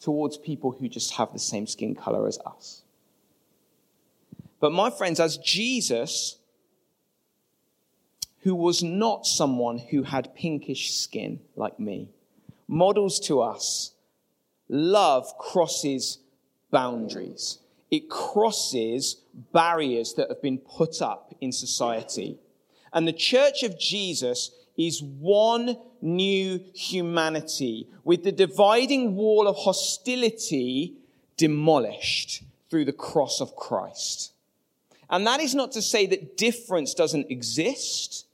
towards 0.00 0.38
people 0.38 0.72
who 0.72 0.88
just 0.88 1.14
have 1.14 1.32
the 1.32 1.38
same 1.38 1.66
skin 1.66 1.94
color 1.94 2.26
as 2.26 2.38
us. 2.46 2.82
But 4.60 4.72
my 4.72 4.90
friends, 4.90 5.20
as 5.20 5.36
Jesus 5.38 6.36
who 8.46 8.54
was 8.54 8.80
not 8.80 9.26
someone 9.26 9.76
who 9.76 10.04
had 10.04 10.32
pinkish 10.36 10.94
skin 10.94 11.40
like 11.56 11.80
me, 11.80 12.08
models 12.68 13.18
to 13.18 13.40
us 13.40 13.90
love 14.68 15.36
crosses 15.36 16.18
boundaries. 16.70 17.58
It 17.90 18.08
crosses 18.08 19.16
barriers 19.52 20.14
that 20.14 20.28
have 20.28 20.40
been 20.40 20.58
put 20.58 21.02
up 21.02 21.34
in 21.40 21.50
society. 21.50 22.38
And 22.92 23.08
the 23.08 23.12
church 23.12 23.64
of 23.64 23.80
Jesus 23.80 24.52
is 24.76 25.02
one 25.02 25.76
new 26.00 26.60
humanity 26.72 27.88
with 28.04 28.22
the 28.22 28.30
dividing 28.30 29.16
wall 29.16 29.48
of 29.48 29.56
hostility 29.56 30.94
demolished 31.36 32.44
through 32.70 32.84
the 32.84 32.92
cross 32.92 33.40
of 33.40 33.56
Christ. 33.56 34.34
And 35.10 35.26
that 35.26 35.40
is 35.40 35.52
not 35.52 35.72
to 35.72 35.82
say 35.82 36.06
that 36.06 36.36
difference 36.36 36.94
doesn't 36.94 37.28
exist. 37.28 38.25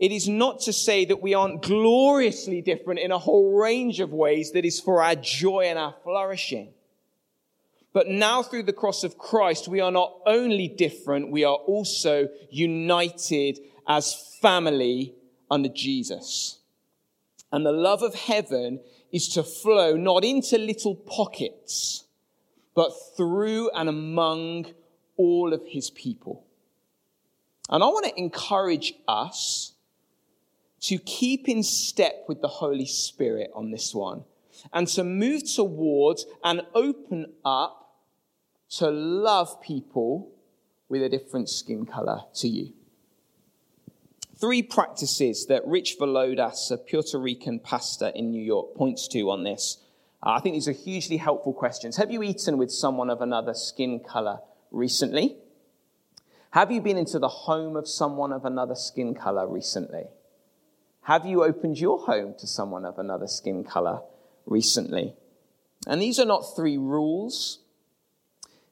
It 0.00 0.12
is 0.12 0.26
not 0.26 0.60
to 0.60 0.72
say 0.72 1.04
that 1.04 1.20
we 1.20 1.34
aren't 1.34 1.60
gloriously 1.60 2.62
different 2.62 3.00
in 3.00 3.12
a 3.12 3.18
whole 3.18 3.52
range 3.52 4.00
of 4.00 4.14
ways 4.14 4.52
that 4.52 4.64
is 4.64 4.80
for 4.80 5.02
our 5.02 5.14
joy 5.14 5.66
and 5.66 5.78
our 5.78 5.94
flourishing. 6.02 6.72
But 7.92 8.08
now 8.08 8.42
through 8.42 8.62
the 8.62 8.72
cross 8.72 9.04
of 9.04 9.18
Christ, 9.18 9.68
we 9.68 9.80
are 9.80 9.90
not 9.90 10.14
only 10.24 10.68
different, 10.68 11.30
we 11.30 11.44
are 11.44 11.56
also 11.56 12.28
united 12.48 13.58
as 13.86 14.14
family 14.40 15.14
under 15.50 15.68
Jesus. 15.68 16.60
And 17.52 17.66
the 17.66 17.72
love 17.72 18.02
of 18.02 18.14
heaven 18.14 18.80
is 19.12 19.28
to 19.30 19.42
flow 19.42 19.96
not 19.96 20.24
into 20.24 20.56
little 20.56 20.94
pockets, 20.94 22.04
but 22.74 22.92
through 23.18 23.68
and 23.74 23.88
among 23.88 24.72
all 25.18 25.52
of 25.52 25.60
his 25.66 25.90
people. 25.90 26.46
And 27.68 27.82
I 27.84 27.86
want 27.88 28.06
to 28.06 28.18
encourage 28.18 28.94
us 29.06 29.74
to 30.80 30.98
keep 30.98 31.48
in 31.48 31.62
step 31.62 32.24
with 32.28 32.40
the 32.40 32.48
Holy 32.48 32.86
Spirit 32.86 33.50
on 33.54 33.70
this 33.70 33.94
one 33.94 34.24
and 34.72 34.86
to 34.88 35.04
move 35.04 35.42
towards 35.44 36.26
and 36.42 36.62
open 36.74 37.32
up 37.44 37.98
to 38.70 38.90
love 38.90 39.60
people 39.60 40.32
with 40.88 41.02
a 41.02 41.08
different 41.08 41.48
skin 41.48 41.86
color 41.86 42.20
to 42.34 42.48
you. 42.48 42.72
Three 44.40 44.62
practices 44.62 45.46
that 45.46 45.66
Rich 45.66 45.98
Villodas, 45.98 46.70
a 46.70 46.78
Puerto 46.78 47.18
Rican 47.18 47.58
pastor 47.58 48.08
in 48.08 48.30
New 48.30 48.42
York, 48.42 48.74
points 48.74 49.06
to 49.08 49.30
on 49.30 49.44
this. 49.44 49.78
Uh, 50.22 50.30
I 50.30 50.40
think 50.40 50.54
these 50.54 50.68
are 50.68 50.72
hugely 50.72 51.18
helpful 51.18 51.52
questions. 51.52 51.96
Have 51.98 52.10
you 52.10 52.22
eaten 52.22 52.56
with 52.56 52.72
someone 52.72 53.10
of 53.10 53.20
another 53.20 53.52
skin 53.52 54.00
color 54.00 54.38
recently? 54.70 55.36
Have 56.52 56.72
you 56.72 56.80
been 56.80 56.96
into 56.96 57.18
the 57.18 57.28
home 57.28 57.76
of 57.76 57.86
someone 57.86 58.32
of 58.32 58.44
another 58.44 58.74
skin 58.74 59.14
color 59.14 59.46
recently? 59.46 60.04
Have 61.02 61.26
you 61.26 61.42
opened 61.42 61.78
your 61.78 61.98
home 61.98 62.34
to 62.38 62.46
someone 62.46 62.84
of 62.84 62.98
another 62.98 63.26
skin 63.26 63.64
color 63.64 64.00
recently? 64.46 65.14
And 65.86 66.00
these 66.00 66.18
are 66.18 66.26
not 66.26 66.54
three 66.54 66.76
rules. 66.76 67.60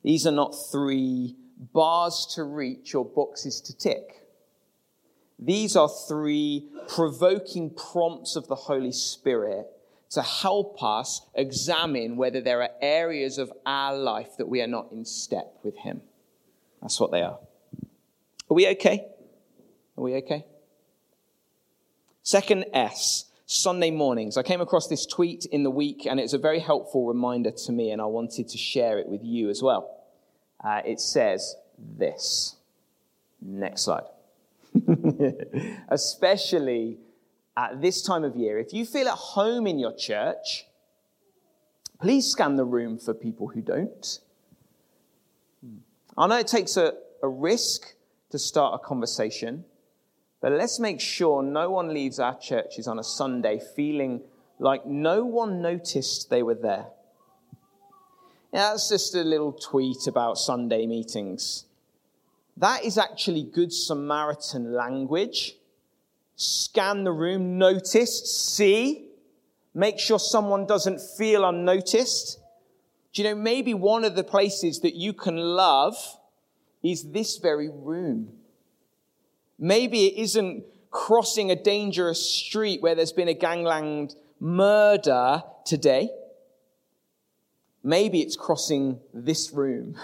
These 0.03 0.27
are 0.27 0.33
not 0.33 0.55
three 0.71 1.37
bars 1.59 2.27
to 2.35 2.45
reach 2.45 2.95
or 2.95 3.05
boxes 3.05 3.61
to 3.62 3.77
tick. 3.77 4.27
These 5.38 5.77
are 5.77 5.88
three 5.88 6.69
provoking 6.88 7.71
prompts 7.71 8.37
of 8.37 8.49
the 8.49 8.55
Holy 8.55 8.93
Spirit 8.93 9.67
to 10.11 10.23
help 10.23 10.83
us 10.83 11.23
examine 11.35 12.17
whether 12.17 12.41
there 12.41 12.62
are 12.62 12.71
areas 12.81 13.38
of 13.38 13.53
our 13.67 13.97
life 13.97 14.37
that 14.38 14.49
we 14.49 14.61
are 14.62 14.67
not 14.67 14.91
in 14.91 15.05
step 15.05 15.59
with 15.62 15.77
Him. 15.77 16.01
That's 16.81 16.99
what 16.99 17.12
they 17.12 17.23
are. 17.23 17.38
Are 18.51 18.55
we 18.55 18.69
okay? 18.69 19.07
Are 19.97 20.05
we 20.05 20.14
okay? 20.17 20.45
Second 22.29 22.67
S, 22.75 23.25
Sunday 23.47 23.91
mornings. 23.91 24.37
I 24.37 24.43
came 24.43 24.61
across 24.61 24.87
this 24.87 25.07
tweet 25.07 25.47
in 25.47 25.62
the 25.62 25.71
week 25.71 26.05
and 26.05 26.21
it's 26.21 26.35
a 26.35 26.38
very 26.38 26.59
helpful 26.59 27.07
reminder 27.07 27.51
to 27.51 27.73
me 27.73 27.91
and 27.91 28.03
I 28.03 28.05
wanted 28.05 28.51
to 28.51 28.59
share 28.59 28.99
it 28.99 29.09
with 29.09 29.25
you 29.25 29.49
as 29.49 29.62
well. 29.62 30.05
Uh, 30.62 30.83
it 30.85 31.01
says 31.01 31.57
this. 31.79 32.57
Next 33.41 33.81
slide. 33.81 34.03
Especially 35.88 36.99
at 37.57 37.81
this 37.81 38.03
time 38.03 38.25
of 38.25 38.37
year, 38.37 38.59
if 38.59 38.75
you 38.75 38.85
feel 38.85 39.09
at 39.09 39.14
home 39.14 39.67
in 39.67 39.79
your 39.79 39.97
church, 39.97 40.67
please 41.99 42.27
scan 42.27 42.57
the 42.57 42.67
room 42.67 42.99
for 42.99 43.14
people 43.14 43.49
who 43.49 43.62
don't. 43.62 44.19
I 46.19 46.27
know 46.27 46.37
it 46.37 46.47
takes 46.47 46.77
a, 46.77 46.93
a 47.23 47.29
risk 47.29 47.95
to 48.29 48.38
start 48.38 48.79
a 48.79 48.87
conversation, 48.87 49.64
but 50.40 50.53
let's 50.53 50.79
make 50.79 51.01
sure 51.01 51.42
no 51.42 51.70
one 51.70 51.92
leaves 51.92 52.18
our 52.18 52.38
churches 52.38 52.87
on 52.87 52.98
a 52.98 53.05
Sunday 53.05 53.61
feeling 53.74 54.22
like 54.59 54.87
no 54.87 55.24
one 55.24 55.61
noticed 55.61 56.31
they 56.31 56.42
were 56.42 56.55
there. 56.55 56.87
Yeah, 58.53 58.70
that's 58.70 58.88
just 58.88 59.14
a 59.14 59.22
little 59.22 59.53
tweet 59.53 60.07
about 60.07 60.38
Sunday 60.38 60.87
meetings. 60.87 61.66
That 62.57 62.85
is 62.85 62.98
actually 62.98 63.42
Good 63.44 63.72
Samaritan 63.72 64.72
language. 64.72 65.55
Scan 66.35 67.05
the 67.05 67.12
room, 67.12 67.59
notice, 67.59 68.33
see, 68.33 69.09
make 69.74 69.98
sure 69.98 70.18
someone 70.18 70.66
doesn't 70.66 71.01
feel 71.16 71.44
unnoticed. 71.44 72.38
Do 73.12 73.22
you 73.22 73.29
know, 73.29 73.35
maybe 73.35 73.74
one 73.74 74.05
of 74.05 74.14
the 74.14 74.24
places 74.24 74.81
that 74.81 74.94
you 74.94 75.12
can 75.12 75.37
love 75.37 75.96
is 76.83 77.11
this 77.11 77.38
very 77.38 77.68
room. 77.68 78.38
Maybe 79.59 80.07
it 80.07 80.21
isn't 80.21 80.64
crossing 80.90 81.51
a 81.51 81.57
dangerous 81.57 82.21
street 82.21 82.81
where 82.81 82.94
there's 82.94 83.12
been 83.12 83.29
a 83.29 83.35
gangland 83.35 84.14
murder 84.40 85.42
today. 85.64 86.11
Maybe 87.83 88.21
it's 88.21 88.37
crossing 88.37 89.01
this 89.12 89.53
room. 89.53 89.97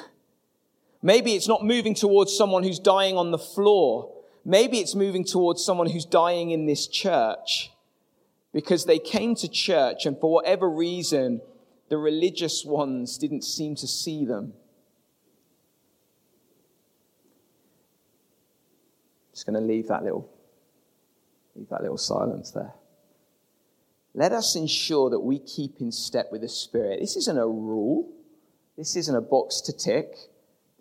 Maybe 1.03 1.35
it's 1.35 1.49
not 1.49 1.65
moving 1.65 1.95
towards 1.95 2.37
someone 2.37 2.63
who's 2.63 2.79
dying 2.79 3.17
on 3.17 3.31
the 3.31 3.39
floor. 3.39 4.11
Maybe 4.45 4.79
it's 4.79 4.95
moving 4.95 5.25
towards 5.25 5.65
someone 5.65 5.91
who's 5.91 6.07
dying 6.07 6.51
in 6.51 6.67
this 6.67 6.87
church 6.87 7.71
because 8.53 8.85
they 8.85 8.99
came 8.99 9.35
to 9.37 9.49
church 9.49 10.07
and 10.07 10.19
for 10.19 10.33
whatever 10.33 10.69
reason, 10.69 11.41
the 11.91 11.99
religious 11.99 12.65
ones 12.65 13.19
didn't 13.19 13.45
seem 13.45 13.75
to 13.77 13.87
see 13.87 14.25
them. 14.25 14.55
Just 19.45 19.53
going 19.53 19.63
to 19.63 19.67
leave 19.67 19.89
that 19.89 20.03
little, 20.03 20.27
leave 21.55 21.69
that 21.69 21.83
little 21.83 21.99
silence 21.99 22.51
there. 22.51 22.73
let 24.15 24.33
us 24.33 24.57
ensure 24.57 25.11
that 25.11 25.21
we 25.21 25.39
keep 25.39 25.81
in 25.81 25.93
step 25.93 26.29
with 26.33 26.41
the 26.41 26.49
Spirit. 26.49 27.01
This 27.01 27.17
isn't 27.17 27.37
a 27.37 27.47
rule, 27.47 28.11
this 28.79 28.97
isn't 28.97 29.15
a 29.15 29.21
box 29.21 29.61
to 29.63 29.73
tick. 29.73 30.15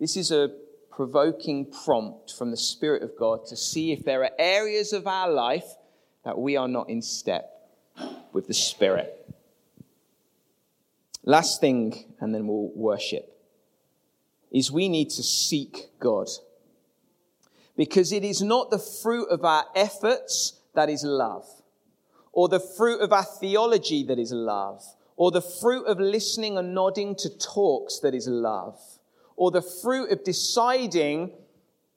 This 0.00 0.16
is 0.16 0.30
a 0.30 0.50
provoking 0.90 1.70
prompt 1.84 2.32
from 2.32 2.50
the 2.50 2.56
Spirit 2.56 3.02
of 3.02 3.16
God 3.18 3.46
to 3.46 3.56
see 3.56 3.92
if 3.92 4.04
there 4.04 4.22
are 4.22 4.30
areas 4.38 4.92
of 4.92 5.06
our 5.06 5.30
life 5.30 5.76
that 6.24 6.38
we 6.38 6.56
are 6.56 6.68
not 6.68 6.88
in 6.88 7.02
step 7.02 7.50
with 8.32 8.46
the 8.46 8.54
Spirit. 8.54 9.20
Last 11.24 11.60
thing, 11.60 12.14
and 12.20 12.34
then 12.34 12.46
we'll 12.46 12.70
worship, 12.74 13.30
is 14.50 14.70
we 14.70 14.88
need 14.88 15.10
to 15.10 15.22
seek 15.22 15.90
God. 15.98 16.28
Because 17.76 18.12
it 18.12 18.24
is 18.24 18.40
not 18.42 18.70
the 18.70 18.78
fruit 18.78 19.26
of 19.26 19.44
our 19.44 19.64
efforts 19.74 20.60
that 20.74 20.88
is 20.88 21.04
love, 21.04 21.46
or 22.32 22.48
the 22.48 22.60
fruit 22.60 23.00
of 23.00 23.12
our 23.12 23.24
theology 23.24 24.04
that 24.04 24.18
is 24.18 24.32
love, 24.32 24.82
or 25.16 25.30
the 25.30 25.42
fruit 25.42 25.84
of 25.86 25.98
listening 26.00 26.58
and 26.58 26.74
nodding 26.74 27.14
to 27.16 27.28
talks 27.38 27.98
that 28.00 28.14
is 28.14 28.26
love, 28.26 28.78
or 29.36 29.50
the 29.50 29.62
fruit 29.62 30.10
of 30.10 30.24
deciding 30.24 31.32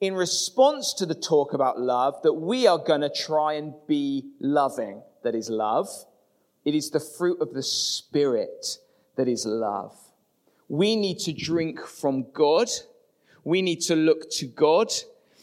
in 0.00 0.14
response 0.14 0.94
to 0.94 1.06
the 1.06 1.14
talk 1.14 1.52
about 1.52 1.80
love 1.80 2.22
that 2.22 2.34
we 2.34 2.66
are 2.66 2.78
going 2.78 3.00
to 3.00 3.10
try 3.10 3.54
and 3.54 3.74
be 3.86 4.30
loving 4.40 5.02
that 5.22 5.34
is 5.34 5.50
love. 5.50 5.88
It 6.64 6.74
is 6.74 6.90
the 6.90 7.00
fruit 7.00 7.40
of 7.40 7.52
the 7.52 7.62
Spirit 7.62 8.78
that 9.16 9.28
is 9.28 9.44
love. 9.46 9.96
We 10.68 10.96
need 10.96 11.18
to 11.20 11.32
drink 11.32 11.80
from 11.80 12.26
God. 12.32 12.68
We 13.42 13.62
need 13.62 13.80
to 13.82 13.96
look 13.96 14.30
to 14.32 14.46
God. 14.46 14.92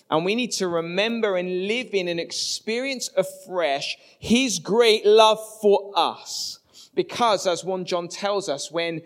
And 0.10 0.24
we 0.24 0.36
need 0.36 0.52
to 0.54 0.68
remember 0.68 1.36
and 1.36 1.68
live 1.68 1.94
in 1.94 2.08
and 2.08 2.20
experience 2.20 3.10
afresh 3.18 3.98
His 4.20 4.60
great 4.60 5.06
love 5.06 5.39
for 5.62 5.91
us. 5.96 6.60
Because, 6.94 7.48
as 7.48 7.63
1 7.63 7.86
John 7.86 8.08
tells 8.08 8.48
us, 8.48 8.72
when 8.72 9.02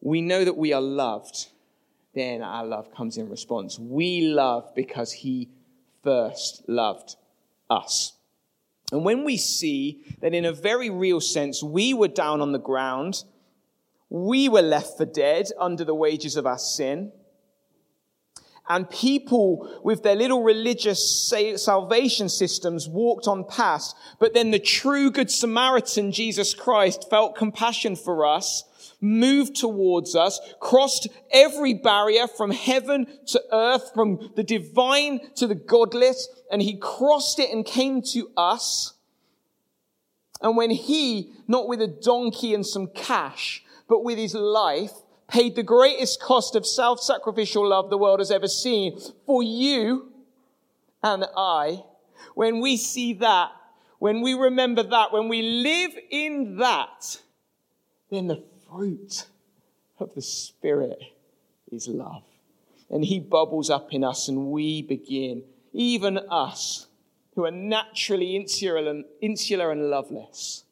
we 0.00 0.20
know 0.20 0.44
that 0.44 0.56
we 0.56 0.72
are 0.72 0.82
loved, 0.82 1.46
then 2.14 2.42
our 2.42 2.64
love 2.64 2.92
comes 2.94 3.16
in 3.16 3.28
response. 3.28 3.78
We 3.78 4.22
love 4.22 4.74
because 4.74 5.12
He 5.12 5.48
first 6.02 6.68
loved 6.68 7.16
us. 7.70 8.12
And 8.92 9.04
when 9.04 9.24
we 9.24 9.36
see 9.36 10.04
that 10.20 10.34
in 10.34 10.44
a 10.44 10.52
very 10.52 10.90
real 10.90 11.20
sense, 11.20 11.62
we 11.62 11.94
were 11.94 12.08
down 12.08 12.40
on 12.40 12.52
the 12.52 12.58
ground, 12.58 13.24
we 14.10 14.48
were 14.48 14.62
left 14.62 14.96
for 14.96 15.06
dead 15.06 15.46
under 15.58 15.84
the 15.84 15.94
wages 15.94 16.36
of 16.36 16.46
our 16.46 16.58
sin, 16.58 17.10
and 18.68 18.88
people 18.88 19.80
with 19.84 20.02
their 20.02 20.14
little 20.14 20.42
religious 20.42 21.32
salvation 21.56 22.28
systems 22.28 22.88
walked 22.88 23.26
on 23.26 23.44
past, 23.44 23.94
but 24.18 24.32
then 24.34 24.50
the 24.50 24.58
true 24.58 25.10
Good 25.10 25.30
Samaritan, 25.30 26.12
Jesus 26.12 26.54
Christ, 26.54 27.08
felt 27.10 27.36
compassion 27.36 27.96
for 27.96 28.26
us 28.26 28.64
moved 29.04 29.54
towards 29.54 30.16
us, 30.16 30.40
crossed 30.60 31.08
every 31.30 31.74
barrier 31.74 32.26
from 32.26 32.50
heaven 32.50 33.06
to 33.26 33.42
earth, 33.52 33.92
from 33.94 34.32
the 34.34 34.42
divine 34.42 35.20
to 35.36 35.46
the 35.46 35.54
godless, 35.54 36.28
and 36.50 36.62
he 36.62 36.76
crossed 36.76 37.38
it 37.38 37.50
and 37.50 37.66
came 37.66 38.00
to 38.00 38.30
us. 38.36 38.94
And 40.40 40.56
when 40.56 40.70
he, 40.70 41.32
not 41.46 41.68
with 41.68 41.80
a 41.80 41.86
donkey 41.86 42.54
and 42.54 42.66
some 42.66 42.88
cash, 42.88 43.62
but 43.88 44.02
with 44.02 44.18
his 44.18 44.34
life, 44.34 44.92
paid 45.28 45.56
the 45.56 45.62
greatest 45.62 46.20
cost 46.20 46.54
of 46.54 46.66
self-sacrificial 46.66 47.68
love 47.68 47.90
the 47.90 47.98
world 47.98 48.20
has 48.20 48.30
ever 48.30 48.48
seen 48.48 48.98
for 49.26 49.42
you 49.42 50.12
and 51.04 51.26
I, 51.36 51.84
when 52.34 52.60
we 52.60 52.78
see 52.78 53.12
that, 53.14 53.50
when 53.98 54.22
we 54.22 54.32
remember 54.32 54.82
that, 54.82 55.12
when 55.12 55.28
we 55.28 55.42
live 55.42 55.92
in 56.10 56.56
that, 56.56 57.18
then 58.10 58.26
the 58.26 58.42
fruit 58.66 59.26
of 59.98 60.14
the 60.14 60.22
Spirit 60.22 60.98
is 61.70 61.88
love. 61.88 62.22
And 62.88 63.04
He 63.04 63.20
bubbles 63.20 63.68
up 63.68 63.92
in 63.92 64.02
us, 64.02 64.28
and 64.28 64.46
we 64.46 64.80
begin, 64.80 65.44
even 65.74 66.18
us 66.30 66.86
who 67.34 67.44
are 67.44 67.50
naturally 67.50 68.34
insular 68.34 68.88
and, 68.88 69.04
insular 69.20 69.70
and 69.70 69.90
loveless, 69.90 70.64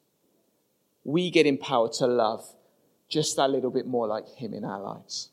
we 1.03 1.29
get 1.29 1.45
empowered 1.45 1.93
to 1.93 2.07
love 2.07 2.47
just 3.13 3.37
a 3.37 3.47
little 3.47 3.69
bit 3.69 3.85
more 3.85 4.07
like 4.07 4.27
Him 4.27 4.53
in 4.53 4.65
our 4.65 4.81
lives. 4.81 5.29